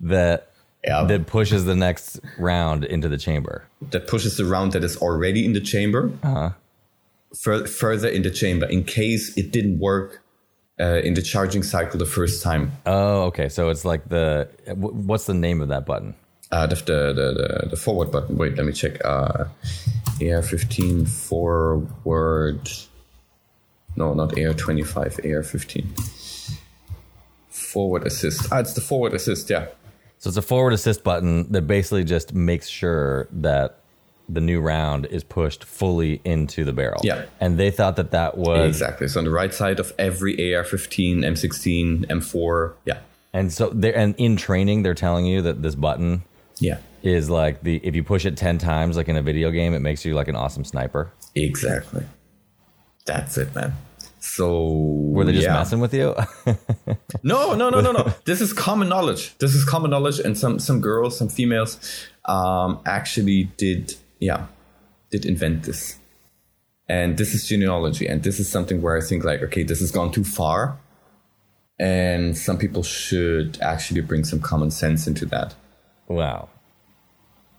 [0.00, 0.48] that
[0.84, 1.04] Yeah.
[1.04, 3.64] that pushes the next round into the chamber.
[3.90, 6.50] that pushes the round that is already in the chamber Uh
[7.38, 10.21] fur- further in the chamber in case it didn't work
[10.82, 12.72] uh, in the charging cycle the first time.
[12.86, 13.48] Oh, okay.
[13.48, 16.14] So it's like the wh- what's the name of that button?
[16.50, 18.36] Uh, the, the, the, the, forward button.
[18.36, 19.02] Wait, let me check.
[19.04, 19.44] Uh,
[20.18, 22.70] AR15 forward.
[23.96, 26.58] No, not AR25, AR15.
[27.48, 28.52] Forward assist.
[28.52, 29.68] Ah, it's the forward assist, yeah.
[30.18, 33.81] So it's a forward assist button that basically just makes sure that
[34.28, 37.00] the new round is pushed fully into the barrel.
[37.02, 37.26] Yeah.
[37.40, 39.08] And they thought that that was Exactly.
[39.08, 43.00] So on the right side of every AR-15, M16, M4, yeah,
[43.32, 46.22] and so they're, and in training they're telling you that this button
[46.58, 49.74] yeah, is like the if you push it 10 times like in a video game
[49.74, 51.10] it makes you like an awesome sniper.
[51.34, 52.04] exactly.
[53.04, 53.74] That's it, man.
[54.20, 55.54] So Were they just yeah.
[55.54, 56.14] messing with you?
[57.24, 58.12] No, no, no, no, no.
[58.24, 59.36] this is common knowledge.
[59.38, 61.78] This is common knowledge, and some some girls, some females,
[62.24, 63.94] um, actually did,
[64.28, 64.46] yeah,
[65.10, 65.98] did invent this.
[66.88, 69.90] And this is jineology, and this is something where I think like, okay, this has
[69.90, 70.60] gone too far.
[71.78, 75.54] and some people should actually bring some common sense into that.
[76.06, 76.48] Wow.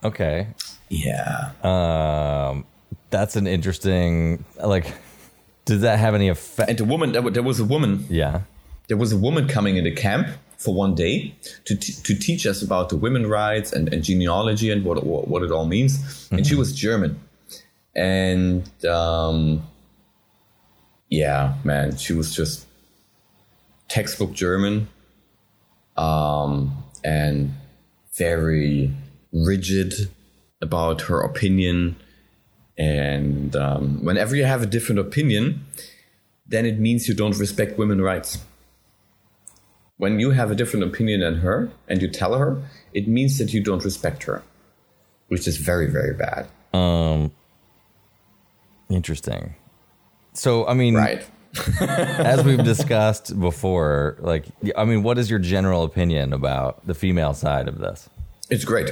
[0.03, 0.47] Okay.
[0.89, 1.51] Yeah.
[1.63, 2.65] Um,
[3.09, 4.45] that's an interesting.
[4.63, 4.87] Like,
[5.65, 6.69] did that have any effect?
[6.69, 8.41] And the woman, there there was a woman, Yeah.
[8.87, 10.27] there was a woman coming into camp
[10.63, 14.71] for one day to, t- to teach us about the women rights and, and jineology
[14.71, 16.27] and what, what, what it all means.
[16.31, 17.19] And she was German.
[17.95, 19.67] And um,
[21.09, 22.65] yeah, man, she was just
[23.89, 24.87] textbook German
[25.97, 27.53] um, and
[28.17, 28.93] very
[29.33, 29.93] rigid
[30.61, 31.97] about her opinion.
[32.77, 35.65] And um, whenever you have a different opinion,
[36.47, 38.39] then it means you don't respect women's rights.
[39.97, 42.61] When you have a different opinion than her and you tell her,
[42.93, 44.43] it means that you don't respect her,
[45.27, 46.47] which is very, very bad.
[46.73, 47.31] Um.
[48.89, 49.55] Interesting.
[50.33, 51.25] So, I mean, Right.
[51.81, 57.33] as we've discussed before, like, I mean, what is your general opinion about the female
[57.35, 58.09] side of this?
[58.49, 58.91] It's great.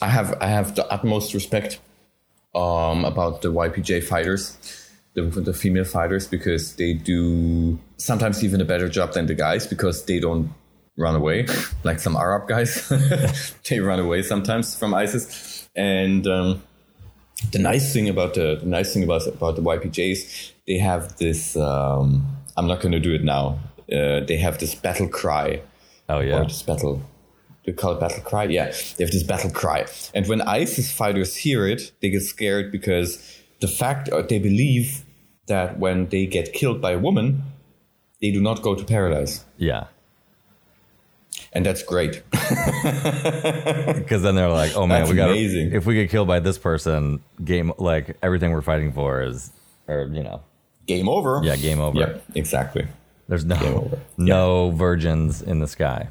[0.00, 1.80] I have I have the utmost respect
[2.54, 4.56] um, about the YPJ fighters,
[5.14, 9.66] the, the female fighters, because they do sometimes even a better job than the guys
[9.66, 10.52] because they don't
[10.96, 11.46] run away
[11.84, 12.88] like some Arab guys.
[13.68, 16.62] they run away sometimes from ISIS, and um,
[17.52, 21.56] the nice thing about the, the nice thing about about the YPJs, they have this.
[21.56, 23.58] Um, I'm not going to do it now.
[23.90, 25.62] Uh, they have this battle cry
[26.12, 26.42] Oh or yeah.
[26.44, 27.02] this battle
[27.64, 31.36] they call it battle cry yeah they have this battle cry and when isis fighters
[31.36, 35.02] hear it they get scared because the fact or they believe
[35.46, 37.42] that when they get killed by a woman
[38.20, 39.84] they do not go to paradise Yeah.
[41.54, 42.22] and that's great
[44.02, 45.72] Because then they're like, oh man, That's we got amazing.
[45.72, 49.50] if we get killed by this person, game like everything we're fighting for is,
[49.88, 50.42] or you know,
[50.86, 51.98] game over yeah, game over.
[51.98, 52.86] yeah exactly
[53.28, 53.98] There's no over.
[54.18, 56.08] no virgins in the sky.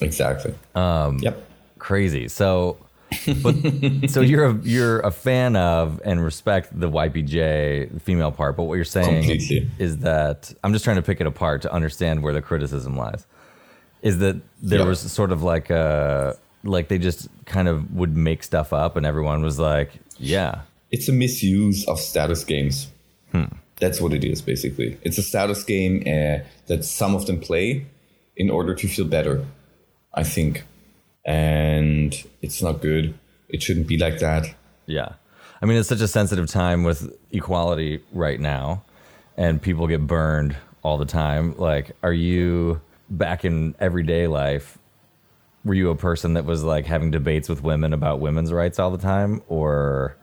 [0.00, 1.46] exactly um yep
[1.78, 2.28] Crazy.
[2.28, 2.76] So,
[3.42, 3.54] but
[4.10, 8.64] so you're a you're a fan of and respect the YPJ the female part, but
[8.64, 9.70] what you're saying Completely.
[9.78, 13.26] is that I'm just trying to pick it apart to understand where the criticism lies.
[14.02, 14.84] Is that there Yeah.
[14.86, 19.04] was sort of like a like they just kind of would make stuff up and
[19.06, 22.88] everyone was like, yeah, it's a misuse of status games.
[23.78, 24.98] That's what it is, basically.
[25.02, 27.86] It's a status game uh, that some of them play
[28.36, 29.46] in order to feel better,
[30.12, 30.64] I think.
[31.30, 33.14] And it's not good.
[33.48, 34.52] It shouldn't be like that.
[34.86, 35.12] Yeah.
[35.62, 38.82] I mean, it's such a sensitive time with equality right now,
[39.36, 41.54] and people get burned all the time.
[41.56, 44.78] Like, are you back in everyday life?
[45.64, 48.90] Were you a person that was like having debates with women about women's rights all
[48.90, 49.42] the time?
[49.46, 50.16] Or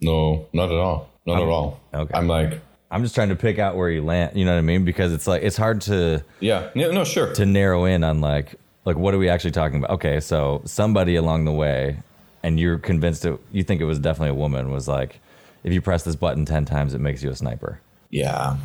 [0.00, 1.10] No, not at all.
[1.26, 1.80] Not at um, all.
[1.92, 2.14] okay.
[2.14, 4.62] I'm like, I'm just trying to pick out where you land, you know what I
[4.62, 4.84] mean?
[4.84, 7.34] Because it's like, it's hard to, yeah, no, no sure.
[7.34, 8.54] to narrow in on like,
[8.86, 9.90] like, what are we actually talking about?
[9.90, 10.20] Okay.
[10.20, 11.98] So somebody along the way,
[12.42, 15.20] and you're convinced it, you think it was definitely a woman, was like,
[15.64, 17.80] if you press this button 10 times, it makes you a sniper.
[18.10, 18.56] yeah,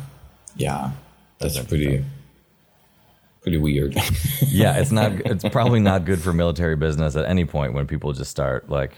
[0.56, 0.92] yeah.
[1.38, 2.04] That's pretty,
[3.42, 3.96] pretty weird.
[4.46, 5.12] yeah, it's not.
[5.24, 8.92] It's probably not good for military business at any point when people just start like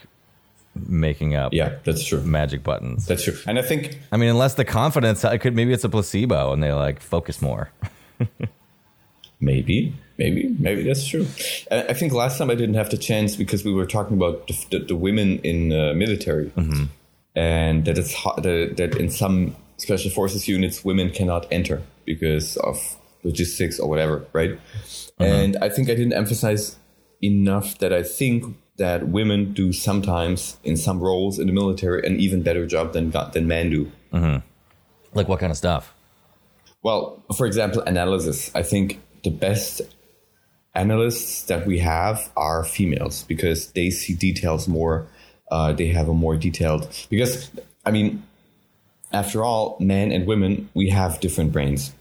[0.74, 2.20] making up yeah, that's true.
[2.20, 3.06] magic buttons.
[3.06, 3.38] That's true.
[3.46, 6.62] And I think I mean, unless the confidence, I could maybe it's a placebo and
[6.62, 7.70] they like focus more.
[9.40, 11.26] Maybe, maybe, maybe that's true.
[11.70, 14.66] I think last time I didn't have the chance because we were talking about the,
[14.70, 16.84] the, the women in uh, military, mm-hmm.
[17.34, 22.56] and that it's hard, that, that in some special forces units women cannot enter because
[22.58, 24.52] of logistics or whatever, right?
[24.52, 25.24] Uh-huh.
[25.24, 26.76] And I think I didn't emphasize
[27.22, 32.18] enough that I think that women do sometimes in some roles in the military an
[32.18, 33.92] even better job than than men do.
[34.12, 34.46] Mm-hmm.
[35.14, 35.94] Like what kind of stuff?
[36.82, 38.50] Well, for example, analysis.
[38.54, 39.80] I think the best
[40.74, 45.06] analysts that we have are females because they see details more.
[45.50, 47.50] Uh, they have a more detailed because
[47.84, 48.22] I mean,
[49.12, 51.94] after all, men and women we have different brains,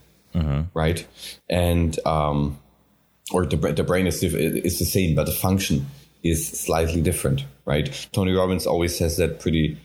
[0.74, 1.06] right?
[1.48, 2.58] And um,
[3.30, 5.86] or the the brain is diff- is the same, but the function
[6.22, 8.08] is slightly different, right?
[8.12, 9.78] Tony Robbins always says that pretty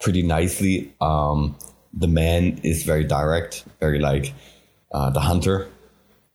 [0.00, 0.92] pretty nicely.
[1.00, 1.56] Um,
[1.92, 4.34] the man is very direct, very like
[4.92, 5.68] uh, the hunter.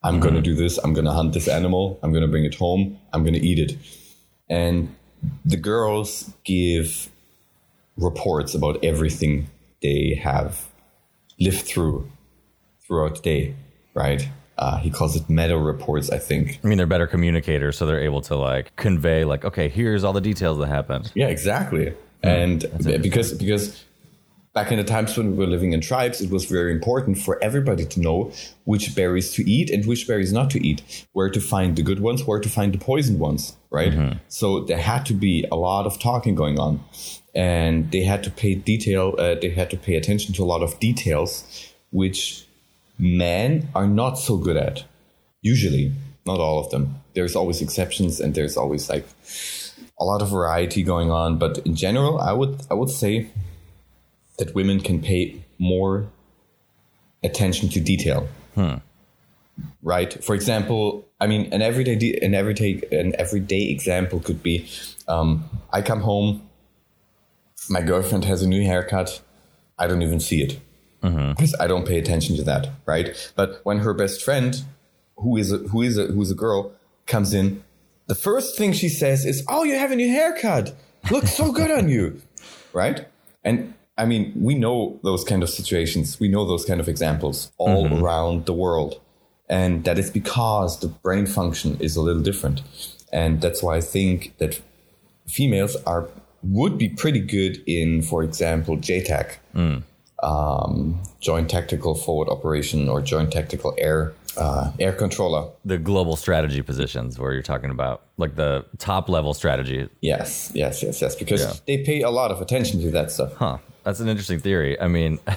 [0.03, 0.77] I'm going to do this.
[0.79, 1.99] I'm going to hunt this animal.
[2.01, 2.99] I'm going to bring it home.
[3.13, 3.77] I'm going to eat it.
[4.49, 4.95] And
[5.45, 7.09] the girls give
[7.97, 9.47] reports about everything
[9.81, 10.67] they have
[11.39, 12.09] lived through
[12.85, 13.55] throughout the day,
[13.93, 14.27] right?
[14.57, 16.59] Uh, he calls it meta reports, I think.
[16.63, 20.13] I mean, they're better communicators, so they're able to like convey, like, okay, here's all
[20.13, 21.11] the details that happened.
[21.15, 21.93] Yeah, exactly.
[22.23, 22.65] And
[23.01, 23.83] because because
[24.53, 27.41] back in the times when we were living in tribes, it was very important for
[27.41, 28.31] everybody to know
[28.65, 31.99] which berries to eat and which berries not to eat, where to find the good
[31.99, 33.93] ones, where to find the poisoned ones, right?
[34.27, 36.83] So there had to be a lot of talking going on,
[37.33, 39.15] and they had to pay detail.
[39.17, 42.45] Uh, they had to pay attention to a lot of details, which
[42.99, 44.83] men are not so good at.
[45.41, 45.93] Usually,
[46.25, 46.95] not all of them.
[47.13, 49.07] There's always exceptions, and there's always like
[49.99, 51.37] a lot of variety going on.
[51.37, 53.29] But in general, I would I would say
[54.37, 56.07] that women can pay more
[57.23, 58.27] attention to detail.
[59.83, 60.23] Right.
[60.23, 64.67] For example, I mean, an everyday de- an everyday an everyday example could be,
[65.07, 66.49] um, I come home,
[67.69, 69.21] my girlfriend has a new haircut,
[69.77, 70.59] I don't even see it
[71.01, 72.69] because I don't pay attention to that.
[72.85, 73.31] Right.
[73.35, 74.63] But when her best friend,
[75.17, 76.71] who is a, who is a, who's a girl,
[77.07, 77.63] comes in,
[78.07, 80.75] the first thing she says is, "Oh, you have a new haircut.
[81.09, 82.21] Looks so good on you."
[82.73, 83.05] Right.
[83.43, 86.19] And I mean, we know those kind of situations.
[86.19, 88.99] We know those kind of examples all around the world.
[89.47, 92.61] And that is because the brain function is a little different.
[93.13, 94.59] And that's why I think that
[95.27, 96.07] females are
[96.43, 99.27] would be pretty good in, for example, JTAC,
[100.23, 105.49] um, Joint Tactical Forward Operation or Joint Tactical Air uh, Air Controller.
[105.65, 109.89] The global strategy positions where you're talking about like the top level strategy.
[110.01, 111.15] Yes, yes, yes, yes.
[111.15, 111.53] Because Yeah.
[111.67, 113.33] they pay a lot of attention to that stuff.
[113.35, 113.57] Huh.
[113.83, 114.79] That's an interesting theory.
[114.79, 115.19] I mean,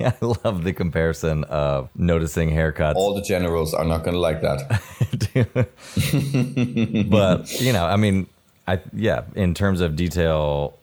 [0.00, 2.96] I love the comparison of noticing haircuts.
[2.96, 4.82] All the generals are not going to like that.
[7.10, 8.26] but you know, I mean,
[8.66, 10.76] I yeah, in terms of detail,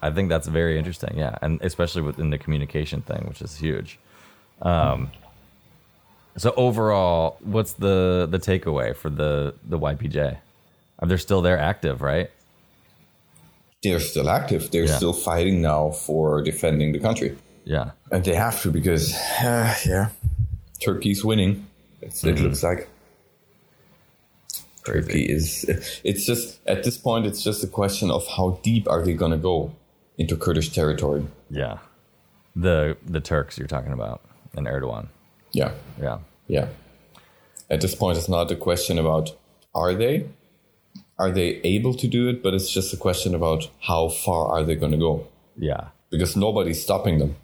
[0.00, 1.18] I think that's very interesting.
[1.18, 3.98] Yeah, and especially within the communication thing, which is huge.
[4.62, 5.10] Um,
[6.38, 10.38] so overall, what's the the takeaway for the the YPJ?
[11.00, 12.30] Are they still there active, right?
[13.82, 14.70] They're still active.
[14.70, 14.96] They're Yeah.
[14.96, 17.36] still fighting now for defending the country.
[17.64, 19.12] Yeah, And they have to because,
[19.42, 20.08] uh, yeah,
[20.80, 21.66] Turkey's winning.
[22.00, 22.88] It's, It looks like
[24.84, 25.64] Turkey is.
[26.02, 29.32] It's just at this point, it's just a question of how deep are they going
[29.32, 29.72] to go
[30.16, 31.24] into Kurdish territory.
[31.50, 31.78] yeah.
[32.56, 34.20] The the Turks you're talking about
[34.56, 35.06] and Erdogan.
[35.52, 36.68] Yeah, Yeah, yeah.
[37.70, 39.36] At this point, it's not a question about
[39.74, 40.24] are they,
[41.18, 44.62] are they able to do it, but it's just a question about how far are
[44.62, 45.26] they going to go
[45.56, 45.88] yeah.
[46.10, 47.36] because nobody's stopping them.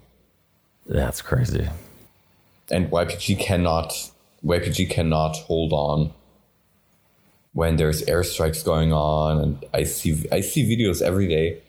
[0.85, 1.67] That's crazy.
[2.71, 3.93] and YPG cannot
[4.43, 6.13] YPG cannot hold on
[7.53, 11.61] when there's airstrikes going on and I see I see videos every day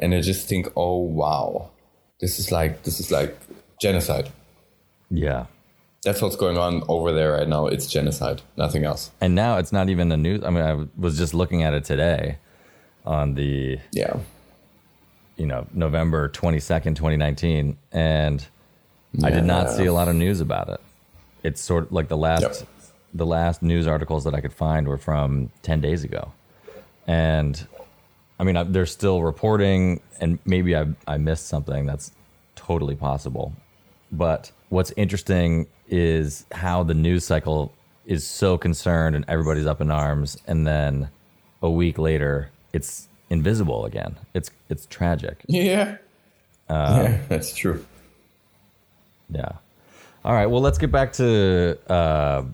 [0.00, 1.70] and I just think oh wow
[2.20, 3.36] this is like this is like
[3.80, 4.30] genocide
[5.10, 5.46] Yeah.
[6.04, 9.72] That's what's going on over there right now it's genocide nothing else And now it's
[9.72, 10.42] not even a news.
[10.44, 12.38] I mean, I was just looking at it today
[13.06, 14.16] on the, yeah
[15.36, 17.76] you know, November 22nd, 2019.
[17.90, 18.46] And
[19.24, 20.80] I did not see a lot of news about it.
[21.42, 22.68] It's sort of like the last, Yep.
[23.14, 26.32] the last news articles that I could find were from 10 days ago.
[27.06, 27.66] And
[28.38, 31.86] I mean, I, they're still reporting, and maybe I, I missed something.
[31.86, 32.12] That's
[32.54, 33.54] totally possible.
[34.12, 37.72] But what's interesting is how the news cycle
[38.06, 41.08] is so concerned and everybody's up in arms, and then
[41.62, 44.16] a week later, it's invisible again.
[44.34, 45.42] It's it's tragic.
[45.48, 45.96] yeah
[46.70, 47.84] yeah that's true
[49.30, 49.52] Yeah.
[50.24, 50.46] All right.
[50.46, 52.44] Well, let's get back to uh,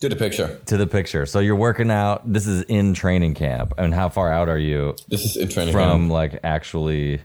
[0.00, 1.26] to the picture to the picture.
[1.26, 2.30] So you're working out.
[2.30, 5.72] This is in training camp, and how far out are you this is in training
[5.72, 6.12] from camp.
[6.12, 7.20] like actually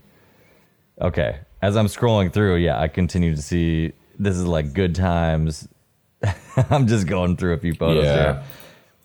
[1.02, 5.68] okay as i'm scrolling through yeah i continue to see this is like good times
[6.70, 8.16] i'm just going through a few photos Yeah.
[8.16, 8.44] here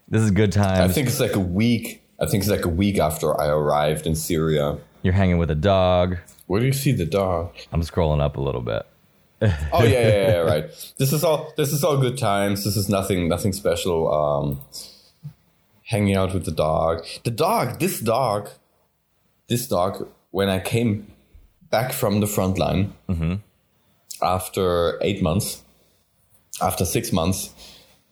[0.08, 0.90] this is good times.
[0.90, 4.06] I think it's like a week I think it's like a week after I arrived
[4.06, 8.20] in Syria you're hanging with a dog where do you see the dog i'm scrolling
[8.20, 8.84] up a little bit
[9.72, 10.64] Oh yeah, yeah, yeah, right.
[10.96, 11.52] This is all.
[11.58, 12.64] This is all good times.
[12.64, 14.10] This is nothing, nothing special.
[14.10, 14.60] Um,
[15.82, 17.04] hanging out with the dog.
[17.24, 17.78] The dog.
[17.78, 18.48] This dog.
[19.48, 20.08] This dog.
[20.30, 21.08] When I came
[21.68, 22.94] back from the front line
[24.22, 25.62] after eight months,
[26.62, 27.52] after six months,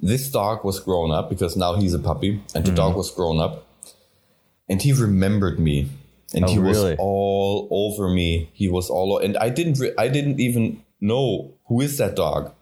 [0.01, 2.77] this dog was grown up because now he's a puppy, and the hmm.
[2.77, 3.67] dog was grown up,
[4.69, 5.89] and he remembered me,
[6.35, 6.91] and Oh, he really?
[6.91, 8.51] was all over me.
[8.53, 12.53] He was all, and I didn't, re- I didn't even know who is that dog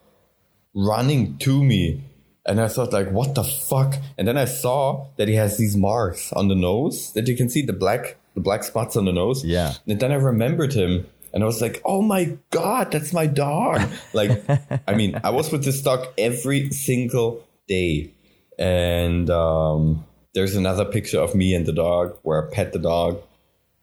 [0.75, 2.05] running to me.
[2.47, 3.97] And I thought like, what the fuck?
[4.17, 7.49] And then I saw that he has these marks on the nose that you can
[7.49, 9.45] see the black, the black spots on the nose.
[9.45, 9.75] Yeah.
[9.87, 13.89] And then I remembered him and I was like, oh my God, that's my dog.
[14.13, 14.43] like,
[14.89, 18.13] I mean, I was with this dog every single day.
[18.59, 20.05] And um,
[20.35, 23.23] there's another picture of me and the dog where I pet the dog.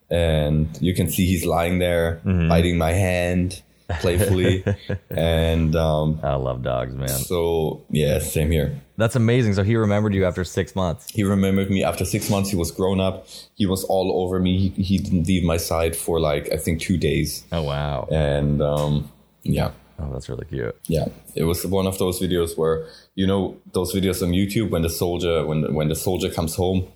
[0.10, 3.62] and you can see he's lying there biting my hand
[4.00, 4.64] playfully,
[5.10, 7.08] and um, I love dogs, man.
[7.10, 8.80] so yeah, same here.
[8.98, 9.54] That's amazing.
[9.54, 11.08] So he remembered you after six months.
[11.12, 12.50] He remembered me after six months.
[12.50, 13.28] He was grown up.
[13.56, 14.70] He was all over me.
[14.70, 18.08] He, he didn't leave my side for like I think two days, Oh wow.
[18.12, 19.12] and um,
[19.44, 20.76] yeah, Oh, that's really cute.
[20.88, 21.06] yeah.
[21.36, 24.90] It was one of those videos where you know those videos on YouTube when the
[24.90, 26.88] soldier when when the soldier comes home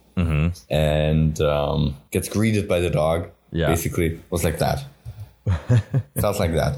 [0.69, 3.29] and um, gets greeted by the dog.
[3.53, 3.67] Yeah.
[3.67, 4.85] basically was like that.
[6.19, 6.77] Felt like that.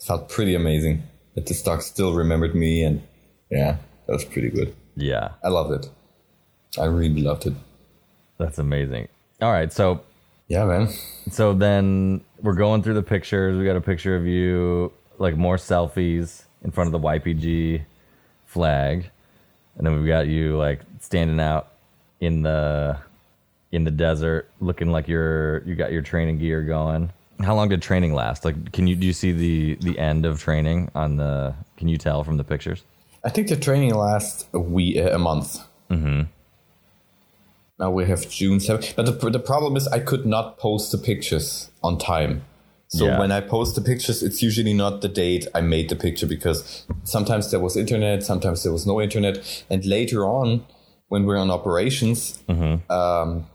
[0.00, 1.02] Felt pretty amazing
[1.34, 3.02] that the stock still remembered me, and
[3.50, 4.74] yeah, that was pretty good.
[4.96, 5.90] Yeah, I loved it.
[6.80, 7.54] I really loved it.
[8.38, 9.08] that's amazing.
[9.42, 10.02] All right, so
[10.48, 10.88] Yeah, man.
[11.30, 13.58] so then we're going through the pictures.
[13.58, 17.82] We got a picture of you, like more selfies in front of the YPG
[18.46, 19.10] flag,
[19.76, 21.72] and then we've got you like standing out
[22.20, 22.98] in the
[23.72, 27.12] in the desert, looking like you're you got your training gear going.
[27.42, 28.44] How long did training last?
[28.44, 31.54] Like, can you do you see the the end of training on the?
[31.76, 32.84] Can you tell from the pictures?
[33.24, 35.58] I think the training lasts a week, a month.
[35.90, 36.22] Mm-hmm.
[37.78, 38.94] Now we have June 7th.
[38.94, 42.44] But the, the problem is I could not post the pictures on time.
[42.88, 43.18] So Yeah.
[43.18, 46.84] when I post the pictures, it's usually not the date I made the picture because
[47.04, 49.64] sometimes there was internet, sometimes there was no internet.
[49.70, 50.64] And later on,
[51.08, 53.46] when we're on operations, um,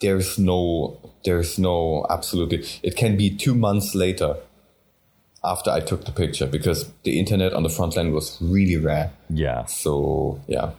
[0.00, 4.36] there's no, there's no, absolutely, it can be two months later
[5.44, 9.12] after I took the picture because the internet on the front line was really rare.
[9.28, 9.64] Yeah.
[9.66, 10.72] So yeah,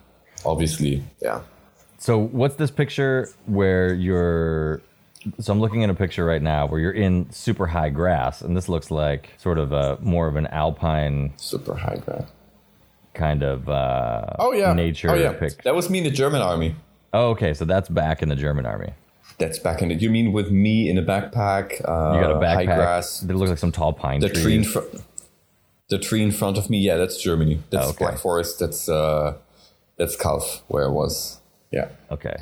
[0.46, 1.42] obviously, yeah.
[1.98, 4.82] So what's this picture where you're?
[5.40, 8.58] So I'm looking at a picture right now where you're in super high grass, and
[8.58, 12.24] this looks like sort of a more of an alpine Super high grass
[13.14, 15.64] kind of uh, Oh yeah, nature Oh yeah, pic.
[15.64, 16.76] that was me in the German army.
[17.14, 18.94] Oh, okay, so that's back in the German army.
[19.38, 20.02] That's back in it.
[20.02, 21.74] You mean with me in a backpack?
[21.88, 22.56] Uh, You got a backpack.
[22.56, 23.20] High grass.
[23.22, 24.44] That looks like some tall pine The trees.
[24.44, 24.90] tree in front.
[25.90, 26.80] The tree in front of me.
[26.80, 27.60] Yeah, that's Germany.
[27.70, 28.06] That's Oh, okay.
[28.06, 28.60] Black Forest.
[28.60, 29.36] That's uh,
[29.98, 31.40] that's Calw, where I was.
[31.72, 32.36] Yeah, Okay.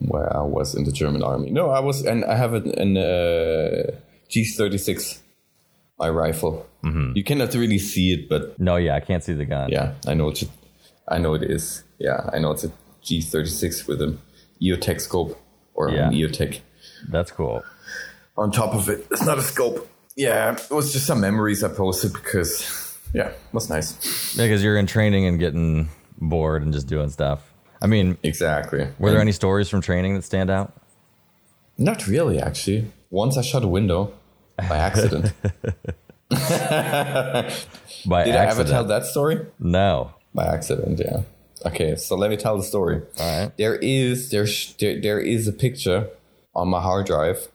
[0.00, 1.50] where I was in the German army.
[1.50, 3.90] No, I was, and I have an, an uh,
[4.30, 5.18] G36,
[5.98, 6.66] my rifle.
[6.84, 7.12] Mm-hmm.
[7.16, 9.70] You cannot really see it, but No, yeah, I can't see the gun.
[9.70, 10.44] Yeah, I know it's
[11.08, 11.84] I know it is.
[11.98, 12.72] Yeah, I know it's a
[13.04, 14.18] G36 with an
[14.60, 15.40] EOTech scope
[15.74, 16.08] or Yeah.
[16.08, 16.60] an EOTech
[17.08, 17.62] That's cool.
[18.36, 19.06] on top of it.
[19.10, 19.88] It's not a scope.
[20.16, 24.34] Yeah, it was just some memories I posted because yeah, it was nice.
[24.36, 27.40] Yeah, Because you're in training and getting bored and just doing stuff.
[27.80, 28.88] I mean, Exactly.
[28.98, 30.72] were there any stories from training that stand out?
[31.78, 32.92] Not really, actually.
[33.10, 34.12] Once I shut a window
[34.68, 35.32] by accident.
[38.06, 39.44] By Did I ever tell that story?
[39.58, 40.12] No.
[40.34, 41.22] By accident, yeah.
[41.64, 43.02] Okay, so let me tell the story.
[43.18, 43.56] All right.
[43.56, 46.08] There is there's there, there is a picture
[46.54, 47.48] on my hard drive,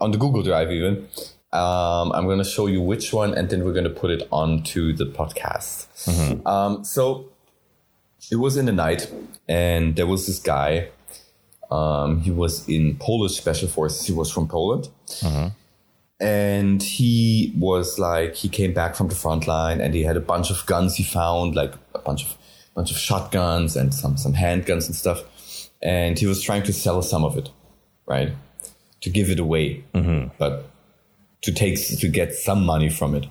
[0.00, 1.06] on the Google Drive even.
[1.52, 4.26] Um, I'm going to show you which one, and then we're going to put it
[4.32, 5.86] onto the podcast.
[6.46, 7.26] Um, so
[8.32, 9.08] it was in the night,
[9.48, 10.88] and there was this guy.
[11.70, 14.04] Um, he was in Polish Special Forces.
[14.06, 14.88] He was from Poland,
[16.20, 20.20] and he was like he came back from the front line, and he had a
[20.20, 22.36] bunch of guns he found, like a bunch of
[22.74, 25.22] bunch of shotguns and some some handguns and stuff,
[25.82, 27.50] and he was trying to sell some of it,
[28.06, 28.32] right,
[29.02, 29.84] to give it away,
[30.38, 30.68] but
[31.42, 33.26] to take to get some money from it,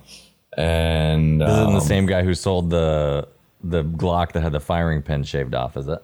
[0.56, 3.28] and This isn't um, the same guy who sold the
[3.62, 5.98] the Glock that had the firing pin shaved off, is it?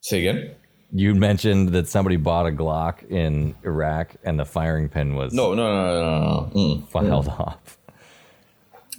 [0.00, 0.54] say again.
[0.96, 5.54] You mentioned that somebody bought a Glock in Iraq and the firing pin was No,
[5.54, 6.50] no, no, no, no, no.
[6.76, 6.88] Mm.
[6.88, 7.78] filed off.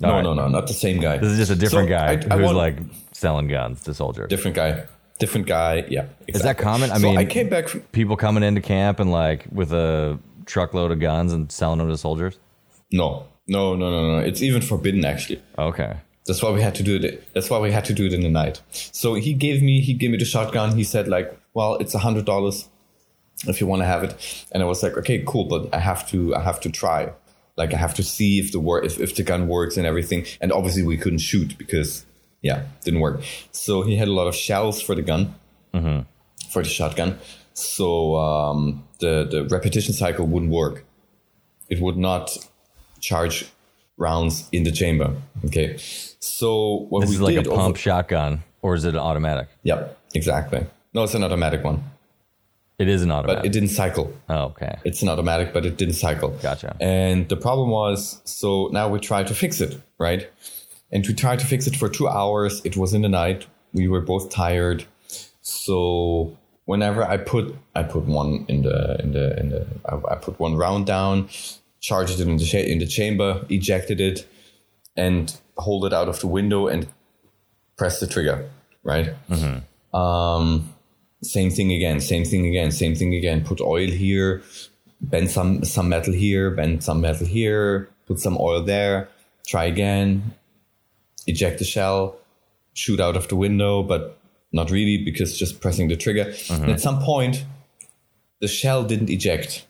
[0.01, 0.23] No, All right.
[0.23, 1.19] no, no, not the same guy.
[1.19, 2.77] This is just a different So, guy I- I who's want- like
[3.15, 4.27] selling guns to soldiers.
[4.29, 4.83] different guy,
[5.19, 5.85] different guy.
[5.89, 6.91] Yeah, Is that common?
[6.91, 7.67] I So mean, I came back.
[7.69, 11.89] From, people coming into camp and like with a truckload of guns and selling them
[11.89, 12.37] to soldiers.
[12.91, 14.17] no, no, no, no, no.
[14.19, 15.41] It's even forbidden actually.
[15.57, 15.97] Okay.
[16.27, 17.23] That's why we had to do it.
[17.33, 18.61] That's why we had to do it in the night.
[18.71, 20.75] So he gave me he gave me the shotgun.
[20.75, 22.67] He said like, well, it's a hundred dollars
[23.47, 24.45] if you want to have it.
[24.51, 27.13] And I was like, okay, cool, but I have to I have to try.
[27.57, 30.25] Like I have to see if the wor- if, if the gun works and everything.
[30.41, 32.05] And obviously we couldn't shoot because
[32.47, 33.17] yeah, didn't work.
[33.51, 35.21] So he had a lot of shells for the gun,
[36.53, 37.09] for the shotgun.
[37.53, 38.59] So um,
[39.03, 40.75] the the repetition cycle wouldn't work.
[41.73, 42.25] It would not
[42.99, 43.35] charge
[43.97, 45.09] rounds in the chamber.
[45.47, 45.69] Okay.
[46.19, 46.47] So
[46.91, 48.31] what This we is like a did over- pump shotgun,
[48.61, 49.47] or is it an automatic?
[49.63, 49.79] Yep,
[50.19, 50.61] exactly.
[50.93, 51.77] No, it's an automatic one,
[52.83, 54.07] It is an automatic, but it didn't cycle.
[54.29, 54.73] oh, okay.
[54.89, 56.29] It's an automatic, but it didn't cycle.
[56.41, 56.75] Gotcha.
[56.79, 59.71] And the problem was, so now we try to fix it,
[60.07, 60.21] right?
[60.91, 62.61] And we tried to fix it for two hours.
[62.63, 63.47] It was in the night.
[63.73, 64.85] We were both tired.
[65.41, 70.15] So whenever I put I put one in the in the in the I, I
[70.15, 71.29] put one round down,
[71.79, 74.27] charged it in the in the chamber, ejected it,
[74.95, 76.87] and hold it out of the window and
[77.77, 78.49] press the trigger.
[78.83, 79.13] Right.
[79.93, 80.73] Um,
[81.23, 81.99] same thing again.
[81.99, 82.71] Same thing again.
[82.71, 83.43] Same thing again.
[83.43, 84.43] Put oil here,
[85.01, 89.09] bend some some metal here, bend some metal here, put some oil there.
[89.47, 90.33] Try again.
[91.27, 92.17] Eject the shell,
[92.73, 94.17] shoot out of the window, but
[94.51, 96.25] not really because just pressing the trigger.
[96.25, 96.63] Mm-hmm.
[96.63, 97.45] And at some point,
[98.41, 99.65] the shell didn't eject,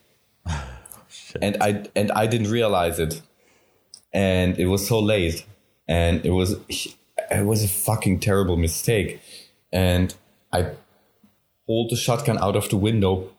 [1.41, 3.21] and I and I didn't realize it,
[4.13, 5.45] and it was so late,
[5.87, 9.21] and it was it was a fucking terrible mistake,
[9.71, 10.13] and
[10.51, 10.71] I
[11.65, 13.29] pulled the shotgun out of the window,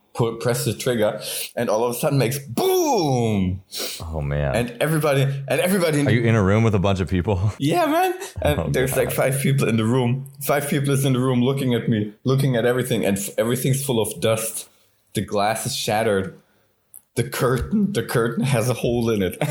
[0.40, 1.20] press the trigger,
[1.56, 3.62] and all of a sudden makes boom,
[4.00, 4.54] Oh man.
[4.56, 6.00] and everybody and everybody.
[6.00, 7.52] in Are you in a room with a bunch of people?
[7.58, 8.14] yeah, man.
[8.42, 10.26] And Oh, there's like five people in the room.
[10.42, 14.00] Five people is in the room looking at me, looking at everything, and everything's full
[14.00, 14.68] of dust.
[15.14, 16.38] The glass is shattered.
[17.14, 19.38] The curtain, the curtain has a hole in it.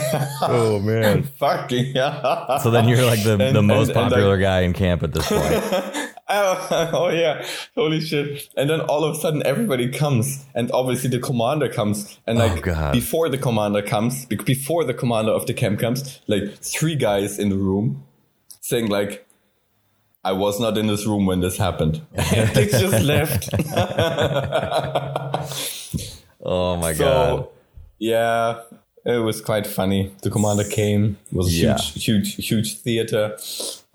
[0.41, 1.23] oh man.
[1.39, 2.59] Fucking yeah.
[2.59, 5.01] So then you're like the, And- the most and- and, popular like- guy in camp
[5.03, 6.11] at this point.
[6.27, 7.45] Oh, oh yeah,
[7.75, 8.49] holy shit!
[8.57, 12.47] And then all of a sudden, everybody comes, and obviously the commander comes, and oh,
[12.47, 16.55] like Oh, before the commander comes, be- before the commander of the camp comes, like
[16.61, 18.03] three guys in the room
[18.61, 19.27] saying like,
[20.23, 22.01] "I was not in this room when this happened."
[22.35, 23.49] And they just left.
[26.43, 27.47] Oh my god.
[27.99, 28.61] yeah,
[29.05, 30.11] it was quite funny.
[30.23, 31.17] The commander came.
[31.31, 31.77] It was a Yeah.
[31.77, 33.37] huge, huge, huge theater.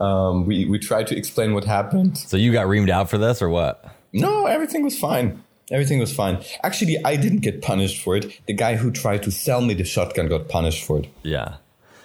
[0.01, 2.17] Um, we we tried to explain what happened.
[2.19, 3.85] So you got reamed out for this or what?
[4.13, 5.45] No, everything was fine.
[5.71, 6.43] Everything was fine.
[6.65, 8.41] Actually, I didn't get punished for it.
[8.47, 11.07] The guy who tried to sell me the shotgun got punished for it.
[11.23, 11.57] Yeah.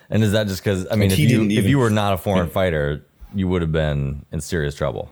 [0.09, 2.49] And is that just because I mean, if you if you were not a foreign
[2.59, 5.09] fighter, you would have been in serious trouble.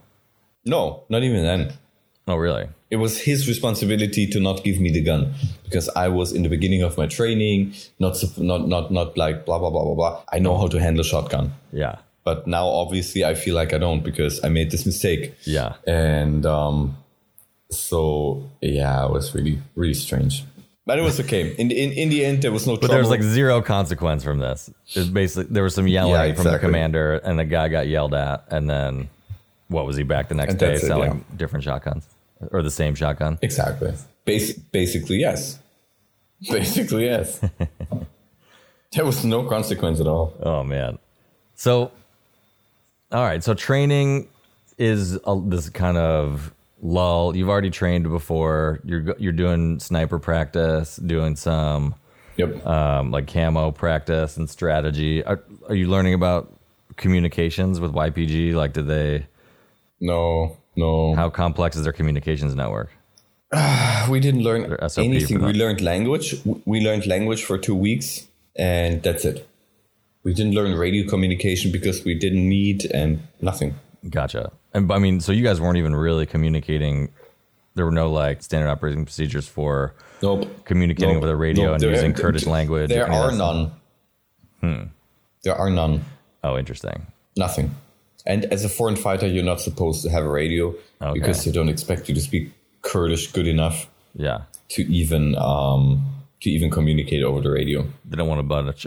[0.65, 1.73] No, not even then.
[2.27, 2.69] Oh, really?
[2.89, 6.49] It was his responsibility to not give me the gun because I was in the
[6.49, 10.21] beginning of my training, not not not not like blah blah blah blah blah.
[10.31, 11.95] I know how to handle a shotgun, Yeah.
[12.23, 15.35] But now obviously I feel like I don't because I made this mistake.
[15.45, 15.75] Yeah.
[15.87, 16.97] and um,
[17.69, 20.43] so yeah, it was really really strange.
[20.85, 21.55] But it was okay.
[21.55, 22.93] In the, in, in the end, there was no But trouble.
[22.95, 24.69] there was like zero consequence from this.
[24.93, 28.13] It's basically there was some yelling Yeah, from the commander, and the guy got yelled
[28.13, 29.09] at, and then
[29.69, 32.05] what was he back the next And day it, selling different shotguns
[32.51, 33.39] or the same shotgun?
[33.41, 33.93] Exactly.
[34.25, 35.57] Basic, basically, yes.
[36.49, 37.39] Basically, yes.
[38.91, 40.33] there was no consequence at all.
[40.43, 40.99] Oh man.
[41.55, 41.91] So,
[43.13, 43.43] all right.
[43.43, 44.27] So training
[44.77, 47.35] is a, this kind of lull.
[47.35, 48.79] You've already trained before.
[48.83, 51.95] You're you're doing sniper practice, doing some
[52.37, 52.65] Yep.
[52.65, 55.23] um, like camo practice and strategy.
[55.23, 56.51] Are, are you learning about
[56.95, 58.53] communications with YPG?
[58.53, 59.27] Like, did they?
[60.01, 61.13] no, no.
[61.15, 62.89] How complex is their communications network?
[64.09, 65.43] we didn't learn anything.
[65.43, 66.35] We learned language.
[66.65, 69.47] We learned language for two weeks, and that's it.
[70.23, 73.75] We didn't learn radio communication because we didn't need and nothing.
[74.09, 74.51] Gotcha.
[74.73, 77.09] And I mean, so you guys weren't even really communicating.
[77.75, 80.65] There were no like standard operating procedures for Nope.
[80.65, 81.23] communicating Nope.
[81.23, 81.73] with a radio Nope.
[81.73, 82.89] and There- using Kurdish language.
[82.89, 83.71] There are none.
[85.43, 86.05] There are none.
[86.43, 87.07] Oh, interesting.
[87.35, 87.75] Nothing.
[88.25, 91.19] And as a foreign fighter, you're not supposed to have a radio Okay.
[91.19, 92.51] because they don't expect you to speak
[92.81, 96.05] Kurdish good enough Yeah, to even um,
[96.41, 97.85] to even communicate over the radio.
[98.05, 98.85] they don't want to bunch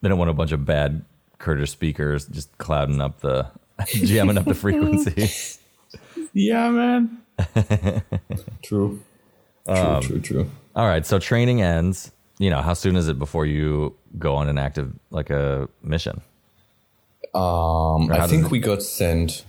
[0.00, 1.04] they don't want a bunch of bad
[1.38, 3.46] Kurdish speakers just clouding up the
[3.86, 5.28] jamming up the frequency.
[6.34, 7.22] Yeah, man.
[8.62, 9.00] true.
[9.66, 10.50] True, Um, true, true.
[10.76, 12.12] All right, so training ends.
[12.38, 16.20] You know, how soon is it before you go on an active like a mission?
[17.34, 19.44] Um, I think it- we got sent.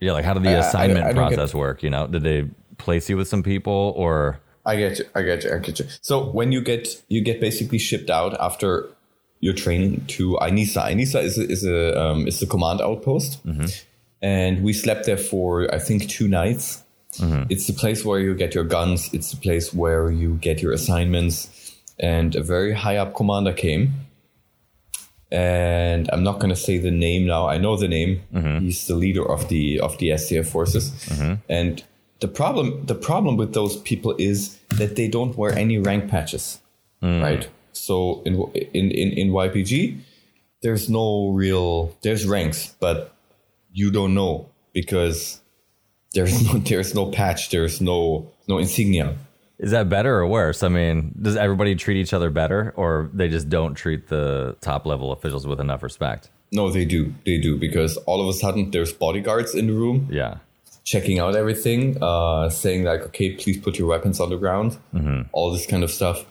[0.00, 1.82] Yeah, like how did the I- I- assignment I don't get- process work?
[1.82, 2.48] You know, did they
[2.78, 4.40] place you with some people or?
[4.66, 5.04] I get you.
[5.14, 5.54] I get you.
[5.54, 5.86] I get you.
[6.02, 8.88] So when you get you get basically shipped out after
[9.44, 10.80] your training to Ain Issa.
[10.80, 13.66] Ainisa is a, is a um, is a command outpost, mm-hmm.
[14.22, 16.82] and we slept there for I think two nights.
[17.18, 17.44] Mm-hmm.
[17.50, 19.12] It's the place where you get your guns.
[19.12, 21.50] It's the place where you get your assignments.
[22.00, 23.92] And a very high up commander came,
[25.30, 27.46] and I'm not going to say the name now.
[27.46, 28.22] I know the name.
[28.34, 28.64] Mm-hmm.
[28.64, 30.86] He's the leader of the of the SDF forces,
[31.48, 31.84] and
[32.20, 36.60] the problem the problem with those people is that they don't wear any rank patches,
[37.00, 37.22] mm.
[37.22, 37.48] right?
[37.76, 38.34] So in
[38.72, 39.98] in in in YPG,
[40.62, 43.14] there's no real there's ranks, but
[43.72, 45.40] you don't know because
[46.12, 49.16] there's no there's no patch, there's no no insignia.
[49.58, 50.62] Is that better or worse?
[50.62, 54.84] I mean, does everybody treat each other better, or they just don't treat the top
[54.84, 56.28] level officials with enough respect?
[56.50, 57.14] No, they do.
[57.24, 60.38] They do because all of a sudden there's bodyguards in the room Yeah,
[60.84, 64.76] checking out everything, uh, saying like, okay, please put your weapons on the ground,
[65.32, 66.24] all this kind of stuff.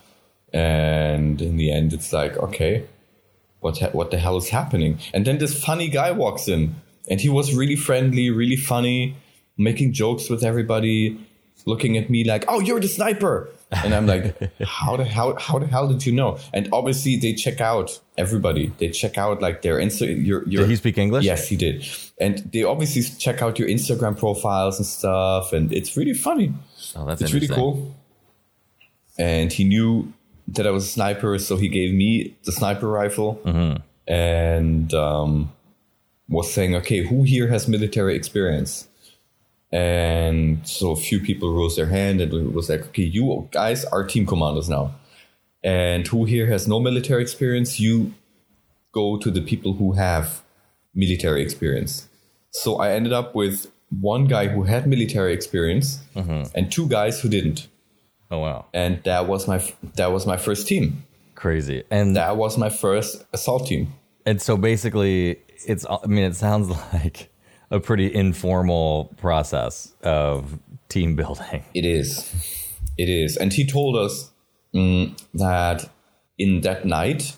[0.54, 2.86] And in the end, it's like, okay,
[3.58, 5.00] what ha- what the hell is happening?
[5.12, 6.76] And then this funny guy walks in,
[7.10, 9.16] and he was really friendly, really funny,
[9.58, 11.18] making jokes with everybody,
[11.66, 15.58] looking at me like, "Oh, you're the sniper," and I'm like, "How the how how
[15.58, 18.72] the hell did you know?" And obviously, they check out everybody.
[18.78, 20.06] They check out like their Insta.
[20.06, 21.24] Your, your, Did he speak English?
[21.24, 21.84] Yes, he did.
[22.20, 26.54] And they obviously check out your Instagram profiles and stuff, and it's really funny.
[26.94, 27.92] Oh, that's It's really cool.
[29.18, 30.12] And he knew
[30.48, 33.40] that I was a sniper, so he gave me the sniper rifle
[34.06, 35.52] and um,
[36.28, 38.88] was saying, okay, who here has military experience?
[39.72, 43.84] And so a few people rose their hand and it was like, okay, you guys
[43.86, 44.94] are team commanders now.
[45.64, 47.80] And who here has no military experience?
[47.80, 48.12] You
[48.92, 50.42] go to the people who have
[50.94, 52.08] military experience.
[52.50, 53.66] So I ended up with
[54.00, 56.00] one guy who had military experience
[56.54, 57.66] and two guys who didn't.
[58.34, 59.58] Oh wow, And that was my
[59.94, 61.04] that was my first team.
[61.36, 61.84] crazy.
[61.90, 63.86] And That was my first assault team.
[64.26, 65.84] and so basically, it's.
[65.88, 67.18] I mean, it sounds like
[67.70, 70.58] a pretty informal process of
[70.88, 71.62] team building.
[71.74, 72.08] It is.
[72.98, 73.36] It is.
[73.36, 74.30] And he told us
[74.74, 75.88] mm, that
[76.38, 77.36] in that night,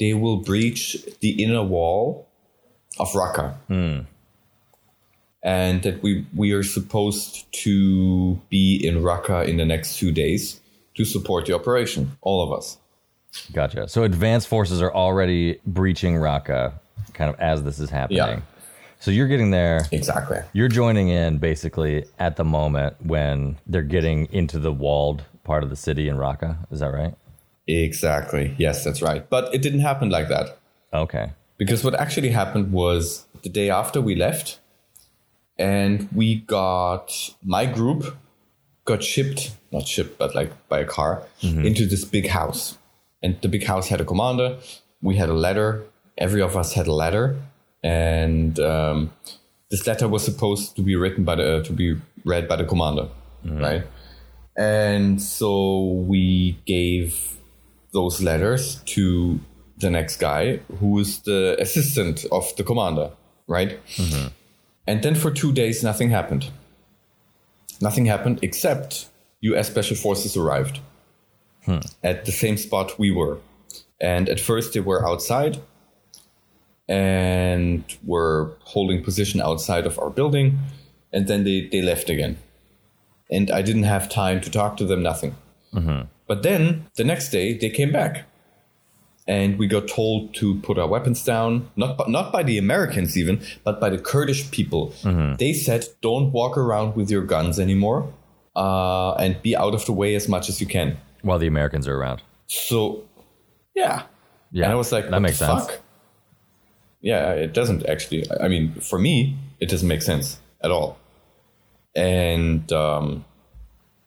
[0.00, 2.28] they will breach the inner wall
[2.98, 3.54] of Raqqa.
[5.42, 10.60] And that we, we are supposed to be in Raqqa in the next two days
[10.94, 12.76] to support the operation, all of us.
[13.52, 13.88] Gotcha.
[13.88, 16.72] So advanced forces are already breaching Raqqa,
[17.14, 18.18] kind of as this is happening.
[18.18, 18.40] Yeah.
[19.00, 19.86] So you're getting there.
[19.92, 20.38] Exactly.
[20.52, 25.70] You're joining in basically at the moment when they're getting into the walled part of
[25.70, 26.56] the city in Raqqa.
[26.72, 27.14] Is that right?
[27.68, 28.54] Exactly.
[28.58, 29.28] Yes, that's right.
[29.30, 30.58] But it didn't happen like that.
[30.92, 31.30] Okay.
[31.58, 34.58] Because what actually happened was the day after we left,
[35.58, 38.16] and we got my group
[38.88, 41.64] got shipped, not shipped, but like by a car mm-hmm.
[41.64, 42.78] into this big house.
[43.22, 44.58] And the big house had a commander.
[45.02, 45.84] We had a letter.
[46.16, 47.36] Every of us had a letter,
[47.84, 49.12] and um,
[49.70, 52.64] this letter was supposed to be written by the uh, to be read by the
[52.64, 53.06] commander,
[53.44, 53.60] mm-hmm.
[53.60, 53.84] right?
[54.56, 57.36] And so we gave
[57.92, 59.38] those letters to
[59.76, 63.12] the next guy, who is the assistant of the commander,
[63.46, 63.78] right?
[63.96, 64.28] Mm-hmm.
[64.88, 66.50] And then for two days, nothing happened.
[67.78, 69.08] Nothing happened except
[69.40, 70.80] US Special Forces arrived
[71.66, 71.80] hmm.
[72.02, 73.36] at the same spot we were.
[74.00, 75.60] And at first, they were outside
[76.88, 80.58] and were holding position outside of our building.
[81.12, 82.38] And then they, they left again.
[83.30, 85.36] And I didn't have time to talk to them, nothing.
[85.74, 86.06] Mm-hmm.
[86.26, 88.24] But then the next day, they came back
[89.28, 93.16] and we got told to put our weapons down not by, not by the Americans
[93.16, 94.92] even but by the Kurdish people
[95.38, 98.10] they said don't walk around with your guns anymore
[98.56, 101.86] uh, and be out of the way as much as you can While the Americans
[101.86, 102.22] are around.
[102.46, 103.04] so
[103.76, 104.02] yeah
[104.50, 104.64] Yeah.
[104.64, 105.66] and I was like that makes sense.
[105.66, 105.80] fuck?
[107.00, 110.98] yeah it doesn't actually I mean for me it doesn't make sense at all
[111.94, 113.24] and um,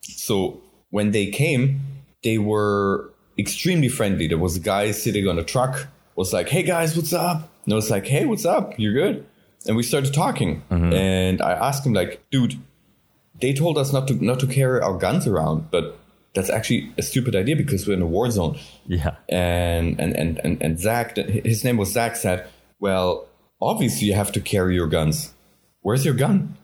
[0.01, 0.59] so
[0.89, 1.80] when they came
[2.24, 4.28] they were extremely friendly.
[4.28, 7.74] There was a guy sitting on a truck, was like, "Hey guys, what's up?" And
[7.74, 8.74] I was like, "Hey, what's up?
[8.78, 9.26] You're good?"
[9.68, 10.94] And we started talking, mm-hmm.
[10.94, 12.56] and I asked him like, "Dude,
[13.40, 15.98] they told us not to not to carry our guns around, but
[16.34, 18.58] that's actually a stupid idea because we're in a war zone."
[18.88, 19.16] Yeah.
[19.30, 22.48] And and and and, and Zach, his name was Zach, said,
[22.80, 23.28] "Well,
[23.62, 25.34] obviously you have to carry your guns.
[25.82, 26.58] Where's your gun?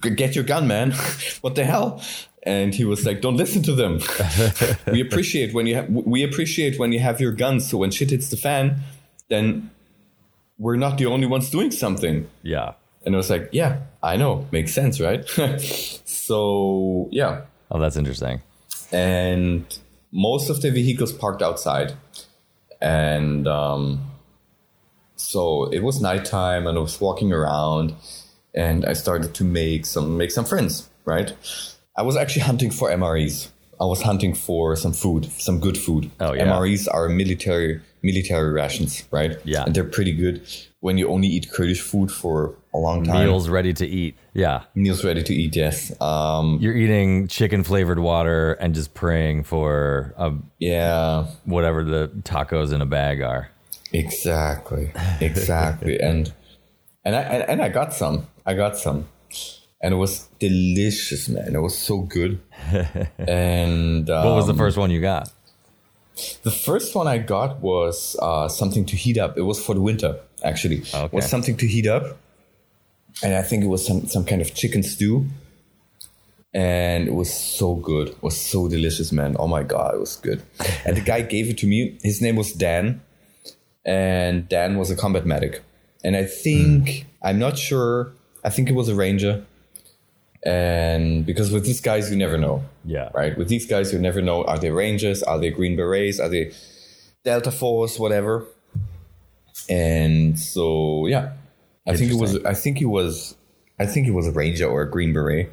[0.00, 0.92] Get your gun, man!
[1.40, 2.02] what the hell?"
[2.46, 4.00] And he was like, "Don't listen to them.
[4.92, 7.68] we appreciate when you have we appreciate when you have your guns.
[7.70, 8.80] So when shit hits the fan,
[9.30, 9.70] then
[10.58, 12.74] we're not the only ones doing something." Yeah.
[13.06, 14.46] And I was like, "Yeah, I know.
[14.52, 15.24] Makes sense, right?"
[16.04, 18.42] so yeah, Oh, that's interesting.
[18.92, 19.64] and
[20.12, 21.92] most of the vehicles parked outside
[22.80, 24.00] and um,
[25.16, 27.94] so it was nighttime and i was walking around
[28.54, 31.32] and i started to make some make some friends right
[31.96, 33.48] i was actually hunting for mres
[33.80, 36.46] i was hunting for some food some good food Oh, yeah.
[36.46, 39.64] mres are military military rations right Yeah.
[39.64, 40.42] and they're pretty good
[40.80, 44.16] when you only eat kurdish food for a long time Meals ready to eat.
[44.34, 44.64] Yeah.
[44.74, 50.12] meals ready to eat yes um, You're eating chicken flavored water and just praying for
[50.18, 53.48] uh, yeah whatever the tacos in a bag are.
[53.92, 56.32] Exactly, exactly, and
[57.04, 58.26] and I and, and I got some.
[58.44, 59.06] I got some,
[59.80, 61.54] and it was delicious, man.
[61.54, 62.40] It was so good.
[63.18, 65.30] and um, What was the first one you got?
[66.44, 69.36] the first one I got was uh, something to heat up.
[69.36, 70.82] It was for the winter, actually.
[70.94, 71.08] Okay.
[71.10, 72.16] Was something to heat up,
[73.22, 75.26] and I think it was some some kind of chicken stew,
[76.52, 78.08] and it was so good.
[78.10, 79.34] It was so delicious, man.
[79.40, 80.42] Oh my god, it was good.
[80.84, 81.98] And the guy gave it to me.
[82.02, 83.00] His name was Dan,
[83.84, 85.62] and Dan was a combat medic.
[86.04, 88.12] And I think I'm not sure.
[88.44, 89.44] I think it was a ranger.
[90.44, 92.62] And because with these guys, you never know.
[92.84, 93.08] Yeah.
[93.14, 93.36] Right.
[93.36, 94.44] With these guys, you never know.
[94.44, 95.22] Are they rangers?
[95.22, 96.20] Are they green berets?
[96.20, 96.52] Are they
[97.24, 97.98] Delta Force?
[97.98, 98.44] Whatever.
[99.70, 101.32] And so yeah,
[101.88, 102.44] I think it was.
[102.44, 103.36] I think he was.
[103.78, 105.50] I think he was a ranger or a green beret.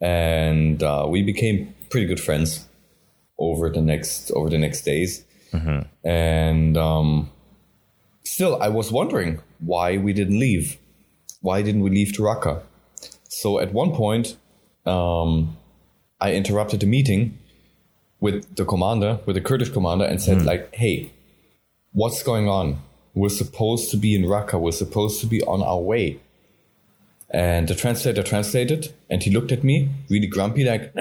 [0.00, 2.66] And uh, we became pretty good friends
[3.38, 5.24] over the next over the next days.
[6.04, 7.30] And um,
[8.24, 10.76] still, I was wondering why we didn't leave.
[11.40, 12.62] Why didn't we leave to Raqqa?
[13.36, 14.34] So at one point,
[14.86, 15.58] um,
[16.18, 17.36] I interrupted the meeting
[18.18, 21.12] with the commander, with the Kurdish commander, and said, like, hey,
[21.92, 22.78] what's going on?
[23.12, 24.58] We're supposed to be in Raqqa.
[24.58, 26.18] We're supposed to be on our way.
[27.28, 30.94] And the translator translated, and he looked at me, really grumpy, like,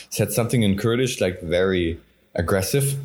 [0.10, 1.98] said something in Kurdish, like very
[2.34, 2.98] aggressive.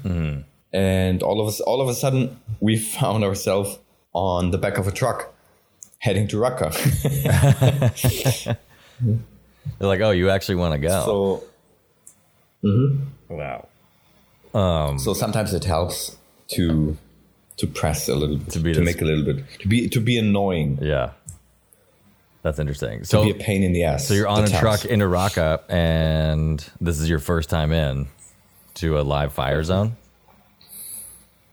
[0.73, 3.79] And all of us, all of a sudden, we found ourselves
[4.11, 5.33] on the back of a truck
[5.99, 6.73] heading to Raqqa.
[9.79, 11.05] They're like, oh, you actually want to go?
[11.05, 11.43] so
[12.63, 13.35] mm-hmm.
[13.35, 13.67] wow.
[14.53, 16.17] Um, so sometimes it helps
[16.49, 16.97] to
[17.57, 19.99] to press a little bit, to, be this- make a little bit, to be to
[19.99, 21.11] be annoying, Yeah.
[22.43, 23.03] That's interesting.
[23.03, 24.07] So to So, be a pain in the ass.
[24.07, 27.73] so you're on a That truck in into Raqqa, and this is your first time
[27.73, 28.07] in
[28.75, 29.97] to a live fire zone.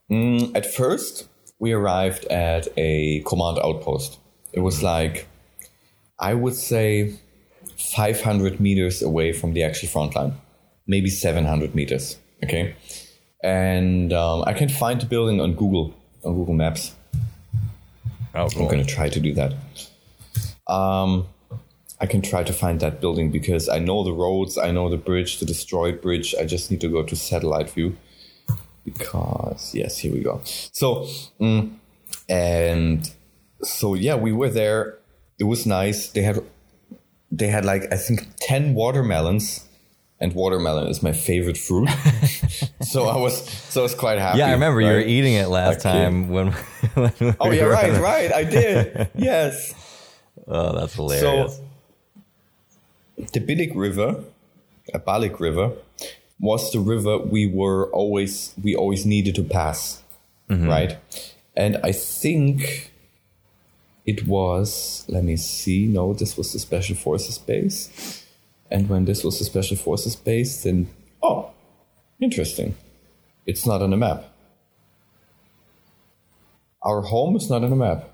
[0.09, 1.26] Mm, at first,
[1.59, 4.18] we arrived at a command outpost.
[4.55, 5.27] It was like,
[6.19, 7.15] I would say,
[7.77, 10.35] 500 meters away from the actual front line,
[10.87, 12.19] maybe 700 meters.
[12.43, 12.75] Okay,
[13.43, 15.95] and um, I can find the building on Google
[16.25, 16.95] on Google Maps.
[18.35, 19.55] Oh, I'm going to try to do that.
[20.67, 21.27] Um,
[22.01, 24.97] I can try to find that building because I know the roads, I know the
[24.97, 26.35] bridge, the destroyed bridge.
[26.39, 27.97] I just need to go to satellite view
[28.85, 30.41] because yes, here we go.
[30.45, 31.07] So,
[31.41, 31.73] mm,
[32.29, 33.11] and
[33.63, 34.99] so yeah, we were there.
[35.39, 36.09] It was nice.
[36.09, 36.43] They had
[37.31, 39.67] they had like I think ten watermelons.
[40.21, 41.89] And watermelon is my favorite fruit,
[42.81, 44.39] so I was so I was quite happy.
[44.39, 46.53] Yeah, I remember you were eating it last time when.
[46.95, 48.33] when we Oh yeah, right, right.
[48.33, 49.11] I did.
[49.17, 49.75] Yes.
[50.47, 51.57] Oh, that's hilarious.
[51.57, 51.65] So
[53.17, 54.23] the Bilik River,
[54.95, 55.73] a Balik River,
[56.39, 60.03] was the river we were always we always needed to pass,
[60.49, 60.69] mm-hmm.
[60.69, 60.97] right?
[61.57, 62.93] And I think
[64.07, 65.05] it was.
[65.09, 65.87] Let me see.
[65.87, 68.25] No, this was the Special Forces base.
[68.71, 70.89] And when this was the Special Forces base, then
[71.23, 71.51] oh,
[72.21, 72.75] interesting.
[73.47, 74.25] It's not on the map.
[76.83, 78.11] Our home is not on the map.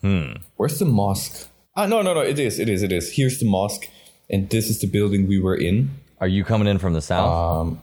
[0.00, 0.32] Hmm.
[0.56, 1.48] Where's the mosque?
[1.76, 2.20] Ah, no, no, no.
[2.20, 2.58] It is.
[2.58, 2.82] It is.
[2.82, 3.12] It is.
[3.12, 3.88] Here's the mosque,
[4.28, 5.90] and this is the building we were in.
[6.20, 7.76] Are you coming in from the south?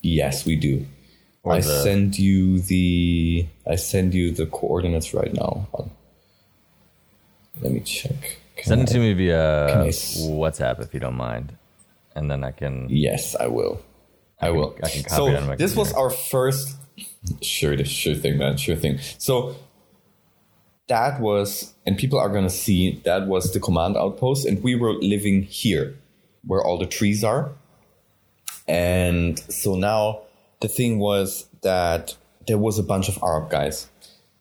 [0.00, 0.86] Yes, we do.
[1.42, 3.46] Or I the- send you the.
[3.66, 5.66] I send you the coordinates right now.
[7.54, 7.72] Hold on.
[7.72, 8.38] Let me check.
[8.56, 11.56] Can Send it I- to me via I s- WhatsApp if you don't mind,
[12.14, 12.86] and then I can.
[12.88, 13.80] Yes, I will.
[14.40, 14.76] I, will.
[14.82, 16.76] I can copy so it on my this was our first.
[17.40, 18.56] Sure, sure thing, man.
[18.56, 18.98] Sure thing.
[19.18, 19.56] So
[20.88, 24.92] that was, and people are gonna see that was the command outpost, and we were
[24.92, 25.96] living here,
[26.46, 27.52] where all the trees are.
[28.68, 30.20] And so now
[30.60, 33.88] the thing was that there was a bunch of Arab guys,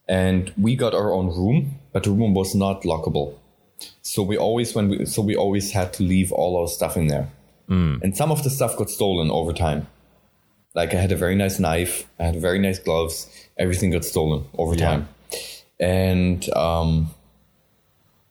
[0.08, 3.36] and we got our own room, but the room was not lockable.
[4.02, 7.08] So we always when we so we always had to leave all our stuff in
[7.08, 7.30] there.
[7.70, 9.88] And some of the stuff got stolen over time.
[10.76, 13.28] Like I had a very nice knife, I had very nice gloves.
[13.58, 14.86] Everything got stolen over Yeah.
[14.90, 15.08] time,
[15.80, 17.10] and um,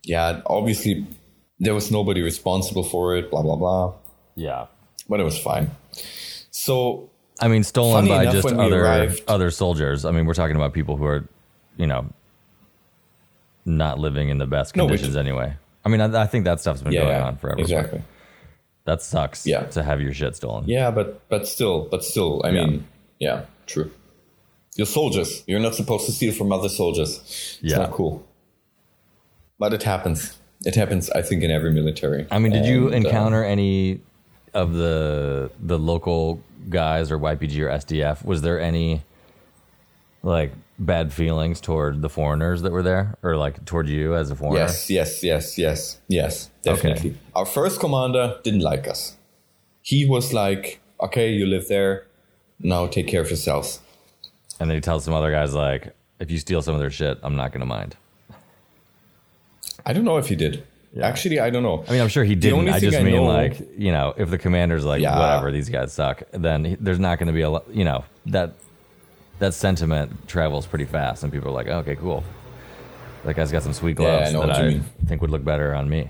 [0.04, 1.06] yeah, obviously
[1.58, 3.30] there was nobody responsible for it.
[3.30, 3.94] Blah blah blah.
[4.36, 4.66] Yeah.
[5.08, 5.70] But it was fine.
[6.50, 7.10] So
[7.40, 10.04] I mean, stolen by enough, just other arrived- other soldiers.
[10.04, 11.26] I mean, we're talking about people who are,
[11.76, 12.06] you know,
[13.64, 15.54] not living in the best No, we- conditions anyway.
[15.84, 17.56] I mean, I, I think that stuff's been yeah, going on forever.
[17.56, 18.02] but exactly.
[18.84, 19.46] That sucks.
[19.46, 19.64] Yeah.
[19.66, 20.64] To have your shit stolen.
[20.68, 22.86] Yeah, but but still, but still, I mean,
[23.18, 23.90] yeah, true.
[24.76, 25.42] You're soldiers.
[25.46, 27.18] You're not supposed to steal from other soldiers.
[27.18, 27.78] It's Yeah.
[27.78, 28.24] not cool.
[29.58, 30.36] But it happens.
[30.64, 32.26] It happens, I think, in every military.
[32.30, 34.00] I mean, did you And, uh, encounter any
[34.54, 38.24] of the the local guys or YPG or SDF?
[38.24, 39.02] Was there any
[40.22, 40.52] like
[40.84, 44.60] bad feelings toward the foreigners that were there, or like toward you as a foreigner?
[44.60, 47.16] Yes, yes, yes, yes, yes, definitely.
[47.34, 49.16] Our first commander didn't like us.
[49.82, 52.06] He was like, "Okay, you live there.
[52.60, 53.80] Now take care of yourselves."
[54.60, 57.18] And then he tells some other guys like, if you steal some of their shit,
[57.22, 57.96] I'm not gonna mind.
[59.84, 60.64] I don't know if he did.
[61.02, 61.84] Actually, I don't know.
[61.88, 62.68] I mean, I'm sure he didn't.
[62.68, 65.18] I just I mean know- like you know, if the commander's like Yeah.
[65.18, 67.64] whatever, these guys suck, then he- there's not going to be a lot.
[67.72, 68.52] You know that
[69.42, 72.22] that sentiment travels pretty fast, and people are like, okay, cool.
[73.24, 74.84] That guy's got some sweet Yeah, I gloves that I mean.
[75.06, 76.08] think would look better on me.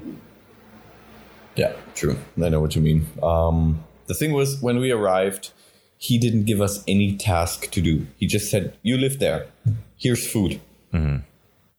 [1.56, 2.16] Yeah, true.
[2.42, 3.06] I know what you mean.
[3.22, 5.52] Um, the thing was, when we arrived,
[5.96, 8.06] he didn't give us any task to do.
[8.18, 9.46] He just said, "You live there.
[9.96, 10.60] Here's food,"
[10.92, 11.22] and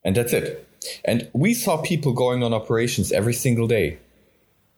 [0.04, 0.68] that's it.
[1.06, 4.00] And we saw people going on operations every single day.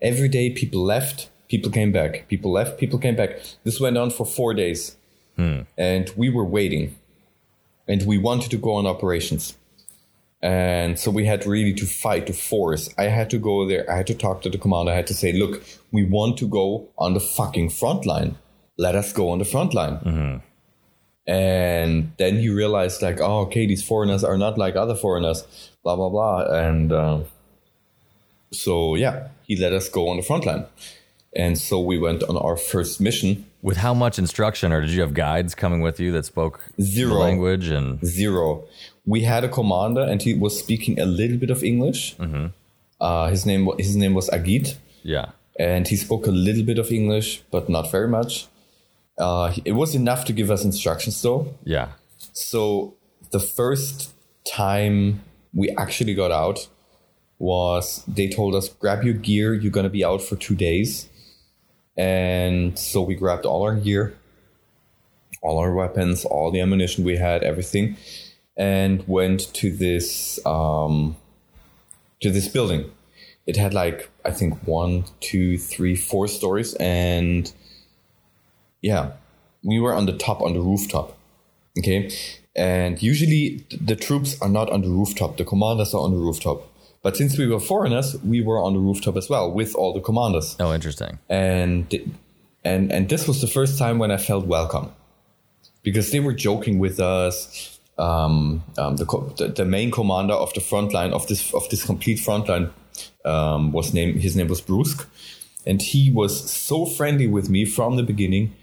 [0.01, 2.27] Every day, people left, people came back.
[2.27, 3.31] People left, people came back.
[3.63, 4.97] This went on for four days,
[5.37, 6.95] and we were waiting,
[7.87, 9.55] and we wanted to go on operations.
[10.41, 12.89] And so we had really to fight to force.
[12.97, 13.89] I had to go there.
[13.89, 14.91] I had to talk to the commander.
[14.91, 18.37] I had to say, look, we want to go on the fucking front line.
[18.77, 20.41] Let us go on the front line.
[21.25, 25.95] And then he realized, like, oh, okay, these foreigners are not like other foreigners, blah,
[25.95, 26.45] blah, blah.
[26.51, 27.25] And um,
[28.51, 30.65] so, yeah, he let us go on the front line.
[31.35, 33.45] And so we went on our first mission.
[33.65, 37.09] With how much instruction, or did you have guides coming with you that spoke Zero.
[37.13, 37.67] the language?
[37.77, 38.65] And Zero.
[39.13, 42.15] We had a commander, and he was speaking a little bit of English.
[43.01, 45.27] Uh, his name his name was Agit, yeah,
[45.59, 48.47] and he spoke a little bit of English, but not very much.
[49.17, 51.41] Uh, it was enough to give us instructions, though.
[51.63, 51.87] yeah,
[52.33, 52.93] So
[53.31, 54.13] the first
[54.47, 55.21] time
[55.53, 56.67] we actually got out
[57.39, 59.53] was they told us grab your gear.
[59.53, 61.09] You're gonna be out for two days,
[61.97, 64.17] and so we grabbed all our gear,
[65.41, 67.97] all our weapons, all the ammunition we had, everything,
[68.57, 71.15] and went to this um,
[72.21, 72.91] to this building.
[73.45, 77.51] It had like I think one, two, three, four stories, and
[78.81, 79.13] yeah,
[79.63, 81.17] we were on the top on the rooftop.
[81.77, 82.11] Okay.
[82.55, 86.17] And usually th- the troops are not on the rooftop, the commanders are on the
[86.17, 86.71] rooftop.
[87.05, 90.01] But since we were foreigners, we were on the rooftop as well with all the
[90.01, 90.55] commanders.
[90.59, 91.19] oh, interesting.
[91.29, 91.93] And
[92.63, 94.91] and and this was the first time when I felt welcome.
[95.83, 97.79] Because they were joking with us.
[97.99, 101.69] Um, um, the, co- the the main commander of the front line of this of
[101.69, 102.71] this complete front line
[103.23, 105.07] um, was named his name was Brusk,
[105.67, 108.55] and he was so friendly with me from the beginning,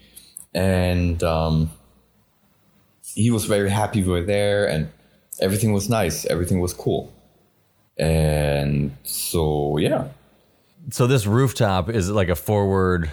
[0.53, 1.69] and um,
[3.15, 4.89] he was very happy we were there, and
[5.39, 7.12] everything was nice, everything was cool,
[7.97, 10.07] and so yeah,
[10.91, 13.09] So this rooftop is like a forward,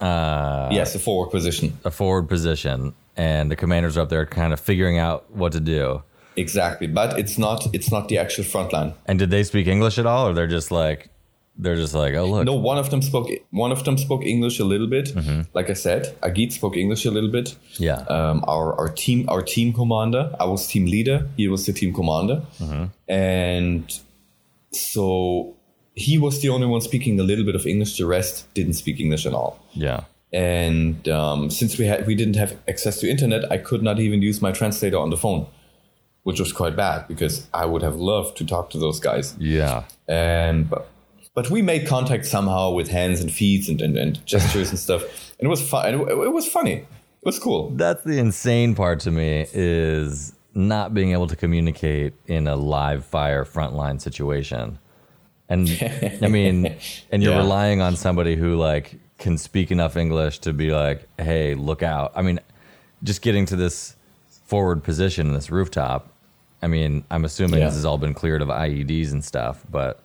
[0.00, 1.78] Uh, yes, a forward position.
[1.84, 5.60] a forward position, and the commanders are up there, kind of figuring out what to
[5.60, 6.02] do.
[6.36, 8.92] Exactly, but it's not it's not the actual front line.
[9.06, 11.08] And did they speak English at all, or they're just like,
[11.58, 14.58] they're just like, oh look, No, one of them spoke one of them spoke English
[14.60, 15.12] a little bit.
[15.54, 17.56] Like I said, Agit spoke English a little bit.
[17.78, 21.28] yeah, Um, our our team our team commander, I was team leader.
[21.36, 22.42] He was the team commander,
[23.08, 24.00] and
[24.72, 25.54] so
[25.94, 27.96] he was the only one speaking a little bit of English.
[27.98, 29.58] The rest didn't speak English at all.
[29.72, 30.00] yeah,
[30.32, 34.20] And um, since we had we didn't have access to internet, I could not even
[34.22, 35.46] use my translator on the phone,
[36.24, 39.34] which was quite bad because I would have loved to talk to those guys.
[39.38, 39.84] yeah.
[40.06, 40.86] And but
[41.36, 45.02] but we made contact somehow with hands and feet and, and, and gestures and stuff,
[45.38, 45.94] and it was fun.
[45.94, 46.72] It, it was funny.
[46.72, 46.86] It
[47.24, 47.70] was cool.
[47.70, 53.04] That's the insane part to me is not being able to communicate in a live
[53.04, 54.78] fire frontline situation.
[55.48, 55.68] And
[56.22, 56.74] I mean,
[57.12, 57.38] and you're Yeah.
[57.38, 62.12] relying on somebody who like can speak enough English to be like, "Hey, look out."
[62.16, 62.40] I mean,
[63.04, 63.94] just getting to this
[64.46, 66.08] forward position, this rooftop.
[66.62, 67.66] I mean, I'm assuming Yeah.
[67.66, 70.00] this has all been cleared of IEDs and stuff, but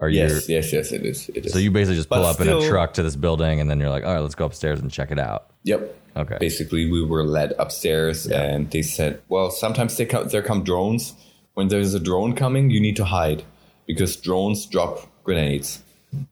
[0.00, 0.92] are you Yes, yes, yes.
[0.92, 1.28] It is.
[1.30, 1.52] It is.
[1.52, 3.80] so you basically just pull But up in a truck to this building and then
[3.80, 5.94] you're like, "All right, let's go upstairs and check it out." Yep.
[6.16, 6.36] Okay.
[6.40, 11.14] Basically, we were led upstairs, and they said, "Well, sometimes they come, there come drones.
[11.54, 13.44] When there's a drone coming, you need to hide
[13.86, 15.80] because drones drop grenades,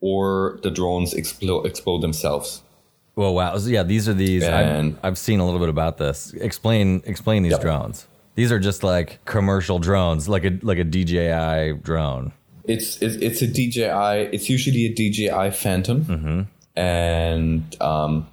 [0.00, 2.62] or the drones explode explode themselves."
[3.14, 3.56] Well, wow.
[3.58, 4.42] So, yeah, these are these.
[4.44, 6.32] And- I've, I've seen a little bit about this.
[6.34, 7.60] Explain, explain these Yep.
[7.62, 8.06] drones.
[8.34, 12.32] These are just like commercial drones, like a like a DJI drone.
[12.68, 14.30] It's it's, it's a DJI.
[14.34, 18.26] It's usually a DJI Phantom, and um,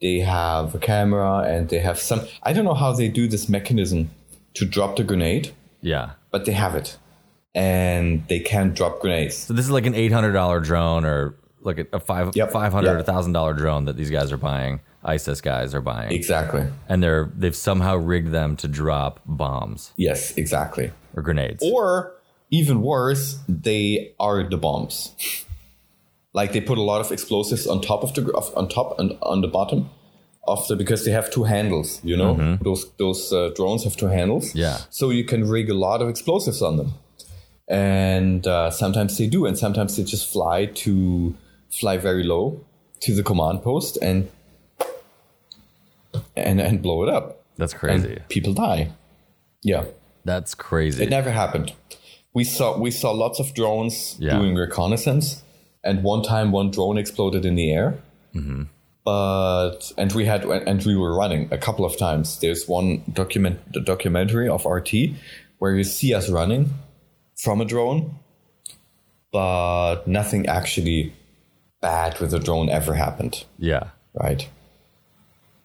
[0.00, 2.20] they have a camera and they have some.
[2.42, 4.10] I don't know how they do this mechanism
[4.54, 5.52] to drop the grenade,
[5.82, 6.12] Yeah.
[6.30, 6.96] but they have it,
[7.54, 9.36] and they can drop grenades.
[9.36, 12.50] So this is like an eight hundred dollar drone, or like a, a five Yep.
[12.52, 13.06] five hundred, Yep.
[13.06, 14.80] thousand dollar drone that these guys are buying.
[15.04, 16.64] ISIS guys are buying, Exactly.
[16.88, 20.90] and they're they've somehow rigged them to drop bombs Yes, exactly.
[21.14, 21.62] or grenades.
[21.64, 22.12] Or
[22.50, 25.12] even worse, they are the bombs.
[26.32, 29.16] Like they put a lot of explosives on top of the of, on top and
[29.22, 29.88] on the bottom
[30.46, 32.00] of the because they have two handles.
[32.04, 34.54] You know, those those uh, drones have two handles.
[34.54, 34.78] Yeah.
[34.90, 36.92] So you can rig a lot of explosives on them.
[37.68, 41.34] and uh, sometimes they do, and sometimes they just fly to
[41.70, 42.60] fly very low
[43.00, 44.28] to the command post and
[46.36, 47.42] and and blow it up.
[47.56, 48.18] That's And crazy.
[48.28, 48.90] people die.
[49.62, 49.84] Yeah,
[50.24, 51.02] That's crazy.
[51.02, 51.72] it never happened.
[52.36, 54.36] We saw we saw lots of drones Yeah.
[54.38, 55.42] doing reconnaissance,
[55.82, 57.88] and one time one drone exploded in the air.
[58.34, 58.62] Mm-hmm.
[59.04, 62.38] But and we had and we were running a couple of times.
[62.40, 62.88] There's one
[63.20, 64.90] document the documentary of RT
[65.60, 66.64] where you see us running
[67.44, 68.00] from a drone,
[69.32, 71.12] but nothing actually
[71.80, 73.44] bad with the drone ever happened.
[73.58, 73.84] yeah.
[74.12, 74.48] Right.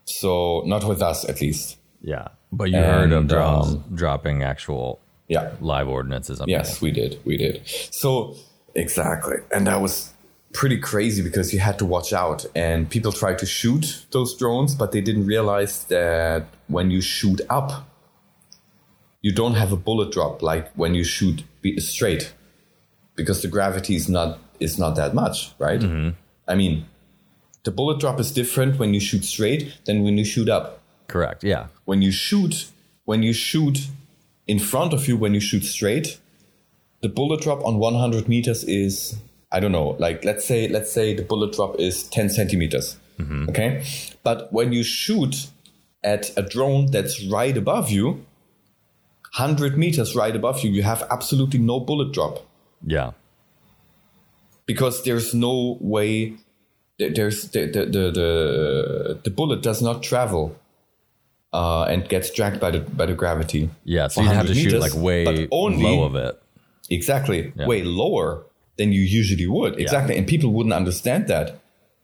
[0.05, 1.77] So not with us at least.
[2.01, 2.27] Yeah.
[2.51, 4.99] But you heard of drones um, dropping actual
[5.31, 5.51] Yeah.
[5.61, 7.19] live ordinances up Yes, we did.
[7.25, 7.61] We did.
[7.91, 8.35] So
[8.75, 10.13] exactly, and that was
[10.53, 14.75] pretty crazy because you had to watch out, and people tried to shoot those drones,
[14.75, 17.69] but they didn't realize that when you shoot up,
[19.21, 21.43] you don't have a bullet drop like when you shoot
[21.77, 22.33] straight,
[23.15, 25.79] because the gravity is not is not that much, right?
[25.79, 26.09] Mm-hmm.
[26.47, 26.85] I mean,
[27.63, 31.43] the bullet drop is different when you shoot straight than when you shoot up Correct.
[31.43, 31.67] Yeah.
[31.85, 32.53] when you shoot
[33.05, 33.87] when you shoot
[34.47, 36.19] in front of you when you shoot straight
[37.01, 39.15] the bullet drop on 100 meters is
[39.51, 43.49] i don't know like let's say let's say the bullet drop is 10 centimeters mm-hmm.
[43.49, 43.83] okay?
[44.23, 45.47] But when you shoot
[46.03, 48.25] at a drone that's right above you
[49.37, 52.45] 100 meters right above you you have absolutely no bullet drop.
[52.85, 53.11] Yeah.
[54.65, 56.33] because there's no way
[56.97, 60.55] there- there's the the the, the, the bullet does not travel
[61.53, 63.69] uh, and gets dragged by the by the gravity.
[63.83, 64.07] Yeah.
[64.07, 66.41] So you'd have to 100 shoot meters, like way only- low of it.
[66.89, 68.43] Exactly, way lower
[68.77, 69.79] than you usually would.
[69.79, 71.59] Exactly, and people wouldn't understand that.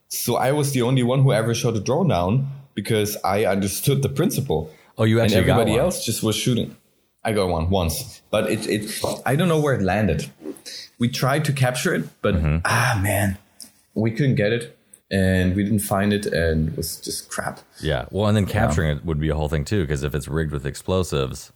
[0.07, 4.01] So I was the only one who ever shot a drone down because I understood
[4.01, 4.71] the principle.
[4.97, 6.75] Oh, you and actually got everybody else just was shooting.
[7.23, 10.31] I got one once, but it it I don't know where it landed.
[10.99, 12.57] We tried to capture it, but Mm-hmm.
[12.63, 13.37] ah man,
[13.93, 14.76] we couldn't get it,
[15.09, 17.59] and we didn't find it, and it was just crap.
[17.81, 18.05] Yeah.
[18.11, 20.51] Well, and then capturing it would be a whole thing too, because if it's rigged
[20.51, 21.51] with explosives,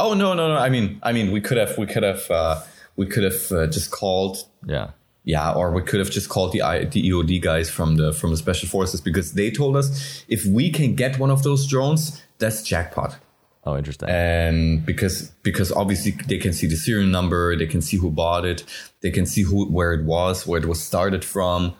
[0.00, 0.56] Oh no no no!
[0.56, 2.62] I mean I mean we could have we could have uh,
[2.96, 4.90] we could have uh, just called yeah.
[5.24, 8.30] yeah, or we could have just called the I, the EOD guys from the from
[8.30, 12.22] the special forces because they told us if we can get one of those drones,
[12.38, 13.18] that's jackpot.
[13.64, 14.08] Oh, interesting.
[14.08, 18.46] and because because obviously they can see the serial number, they can see who bought
[18.46, 18.64] it,
[19.02, 21.74] they can see who where it was, where it was started from.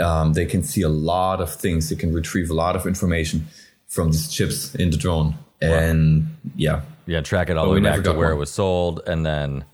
[0.00, 1.90] Um, they can see a lot of things.
[1.90, 3.46] They can retrieve a lot of information
[3.86, 7.20] from these chips in the drone, and yeah, yeah.
[7.20, 8.36] Track it all the way back to where one.
[8.36, 9.64] it was sold, and then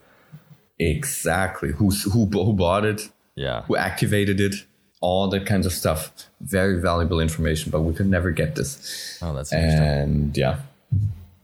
[0.78, 3.62] exactly who's who who bought it, yeah.
[3.62, 4.55] who activated it,
[5.00, 6.12] all that kinds of stuff.
[6.40, 9.18] Very valuable information, but we could never get this.
[9.22, 9.82] Oh, that's interesting.
[9.82, 10.61] And yeah,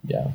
[0.04, 0.28] yeah,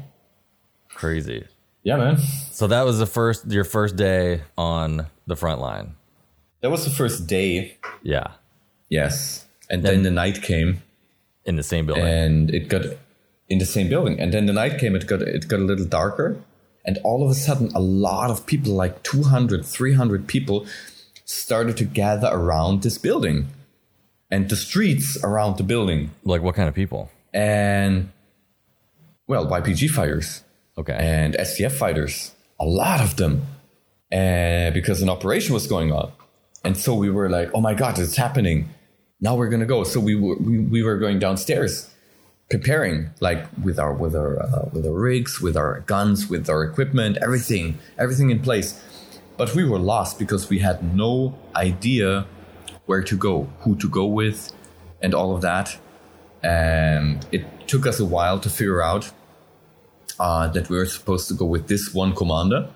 [0.89, 1.45] Crazy.
[1.84, 2.18] yeah, man.
[2.51, 5.95] So that was the first your first day on the front line.
[6.61, 7.78] That was the first day.
[8.01, 8.28] Yeah.
[8.89, 10.82] Yes, and then the night came.
[11.45, 12.03] In the same building.
[12.05, 12.82] and it got
[13.49, 15.86] in the same building and then the night came it got it got a little
[15.86, 16.41] darker
[16.84, 20.66] and all of a sudden a lot of people like 200 300 people
[21.26, 23.47] started to gather around this building
[24.32, 27.11] and the streets around the building like what kind of people?
[27.32, 28.09] and
[29.28, 30.43] well YPG fighters.
[30.78, 30.93] Okay.
[30.93, 32.34] and SDF fighters.
[32.59, 33.45] A lot of them.
[34.11, 36.11] And because an operation was going on.
[36.63, 38.69] And so we were like oh my god it's happening.
[39.21, 39.84] Now we're gonna go.
[39.84, 41.89] So we were we, we were going downstairs
[42.49, 46.63] preparing like with our with our uh, with our rigs with our guns with our
[46.63, 48.82] equipment everything everything in place.
[49.38, 52.28] But we were lost because we had no idea
[52.86, 54.51] where to go who to go with
[55.01, 55.78] and all of that.
[56.43, 59.11] And it took us a while to figure out
[60.20, 62.70] uh, that we were supposed to go with this one commander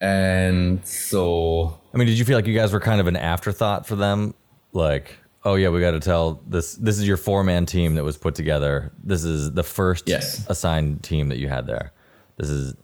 [0.00, 3.86] and so I mean, did you feel like you guys were kind of an afterthought
[3.86, 4.34] for them?
[4.72, 6.74] Like, oh yeah, we got to tell this.
[6.74, 8.92] This is your four man team that was put together.
[9.04, 10.44] This is the first Yes.
[10.48, 11.92] assigned team that you had there.
[12.36, 12.74] This is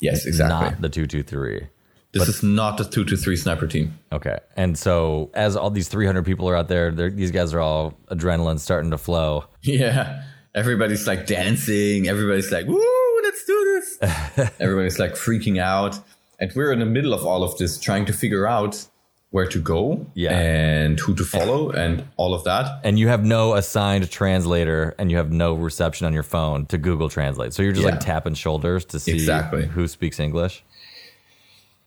[0.00, 1.68] yes exactly not the two two three.
[2.12, 5.88] this is not the 2 to 3 sniper team Okay, and so as all these
[5.88, 9.44] three hundred people are out there, these guys are all adrenaline starting to flow.
[9.62, 10.24] Yeah.
[10.54, 12.08] Everybody's like dancing.
[12.08, 14.50] Everybody's like, woo, let's do this.
[14.60, 15.98] Everybody's like freaking out.
[16.38, 18.86] And we're in the middle of all of this, trying to figure out
[19.30, 20.30] where to go Yeah.
[20.38, 22.80] and who to follow and all of that.
[22.84, 26.78] and you have no assigned translator and you have no reception on your phone to
[26.78, 27.52] Google Translate.
[27.52, 29.66] So you're just like tapping shoulders to see Exactly.
[29.66, 30.62] who speaks English.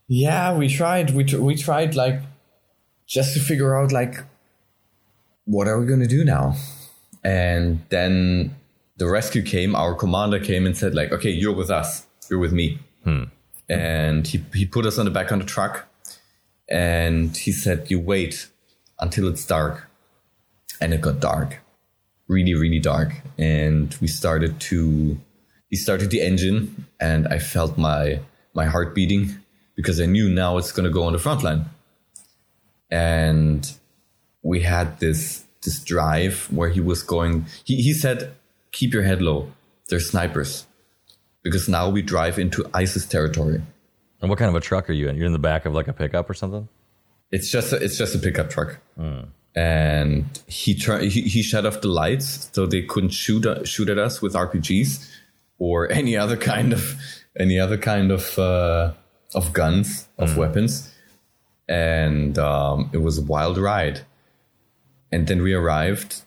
[0.08, 1.10] Yeah, we tried.
[1.14, 2.20] We, tr- we tried like
[3.06, 4.16] just to figure out like
[5.46, 6.54] what are we going to do now?
[7.24, 8.54] And then
[8.96, 12.06] the rescue came, our commander came and said like, okay, you're with us.
[12.30, 12.78] You're with me.
[13.04, 13.24] Hmm.
[13.68, 15.86] and he he put us on the back on the truck,
[16.68, 18.48] and he said, "You wait
[18.98, 19.88] until it's dark,"
[20.80, 21.60] and it got dark,
[22.28, 25.18] really really dark, and we started to
[25.70, 28.20] he started the engine, and I felt my
[28.54, 29.38] my heart beating
[29.76, 31.66] because I knew now it's going to go on the front line,
[32.90, 33.70] and
[34.42, 37.46] we had this this drive where he was going.
[37.64, 38.34] He he said,
[38.72, 39.50] "Keep your head low.
[39.88, 40.66] There's snipers."
[41.42, 43.62] Because now we drive into ISIS territory.
[44.20, 45.16] And what kind of a truck are you in?
[45.16, 46.68] You're in the back of like a pickup or something?
[47.30, 48.78] It's just a, it's just a pickup truck.
[49.54, 53.88] And he, turned he he shut off the lights so they couldn't shoot uh, shoot
[53.88, 55.08] at us with RPGs
[55.58, 57.00] or any other kind of
[57.38, 58.92] any other kind of uh,
[59.34, 60.92] of guns of weapons.
[61.68, 64.00] And um, it was a wild ride.
[65.10, 66.22] And then we arrived.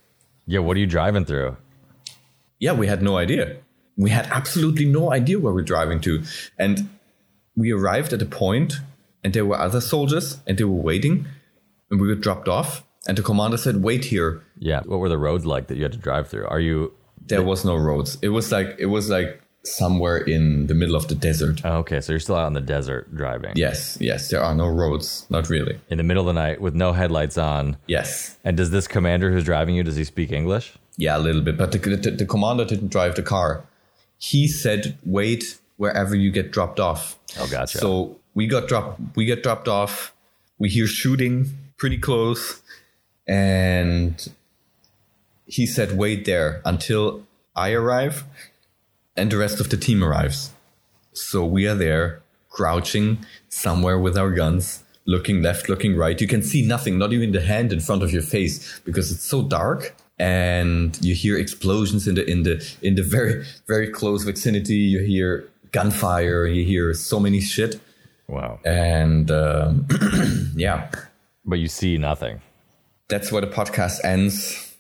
[0.45, 1.57] Yeah, what are you driving through?
[2.59, 3.57] Yeah, we had no idea.
[3.97, 6.23] We had absolutely no idea where we're driving to.
[6.57, 6.89] And
[7.55, 8.75] we arrived at a point
[9.23, 11.25] and there were other soldiers and they were waiting
[11.89, 14.81] and we were dropped off and the commander said wait here Yeah.
[14.85, 16.47] What were the roads like that you had to drive through?
[16.47, 16.93] Are you
[17.27, 21.07] there was no roads it was like it was like somewhere in the middle of
[21.07, 23.51] the desert oh, okay, so you're still out in the desert driving.
[23.55, 26.73] yes yes there are no roads not really In the middle of the night with
[26.73, 27.77] no headlights on.
[27.87, 30.73] yes And does this commander who's driving you, does he speak English?
[30.97, 33.63] yeah a little bit but the, the, the commander didn't drive the car
[34.17, 37.77] he said wait wherever you get dropped off Oh, gotcha.
[37.77, 40.13] so we got dropped we get dropped off
[40.59, 42.61] we hear shooting pretty close
[43.27, 44.27] and
[45.45, 48.23] he said wait there until i arrive
[49.15, 50.51] and the rest of the team arrives.
[51.13, 56.19] So we are there crouching somewhere with our guns looking left looking right.
[56.19, 59.23] You can see nothing not even the hand in front of your face because it's
[59.23, 64.23] so dark and you hear explosions in the in the in the very very close
[64.23, 64.75] vicinity.
[64.75, 67.79] You hear gunfire you hear so many shit.
[68.27, 68.59] Wow.
[68.63, 69.87] and um,
[70.55, 70.89] yeah.
[71.43, 72.39] But you see nothing.
[73.09, 74.70] that's where the podcast ends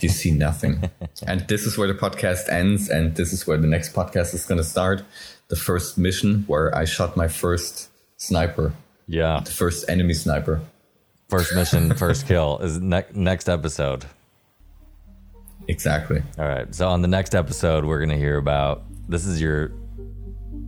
[0.00, 0.90] you see nothing
[1.26, 4.44] and this is where the podcast ends and this is where the next podcast is
[4.44, 5.02] going to start
[5.48, 8.72] the first mission where i shot my first sniper
[9.06, 9.40] Yeah.
[9.44, 10.60] the first enemy sniper
[11.28, 14.04] First mission, first kill is ne- next episode.
[15.66, 16.74] exactly All right.
[16.74, 19.72] So on the next episode, we're gonna hear about this is your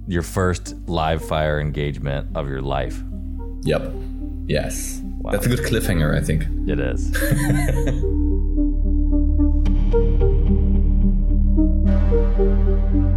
[0.08, 2.96] your first live fire engagement of your life.
[3.62, 3.92] yep
[4.46, 7.10] yes that's a good cliffhanger i think It is.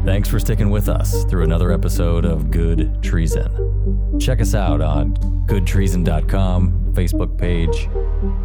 [0.08, 4.18] Thanks for sticking with us through another episode of Good Treason.
[4.22, 7.90] Check us out on goodtreason.com, Facebook page,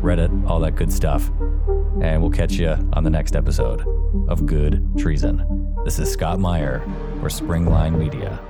[0.02, 1.30] Reddit, all that good stuff.
[2.02, 3.86] And we'll catch you on the next episode
[4.28, 5.76] of Good Treason.
[5.84, 6.80] This is Scott Meyer
[7.20, 8.40] for Springline Media.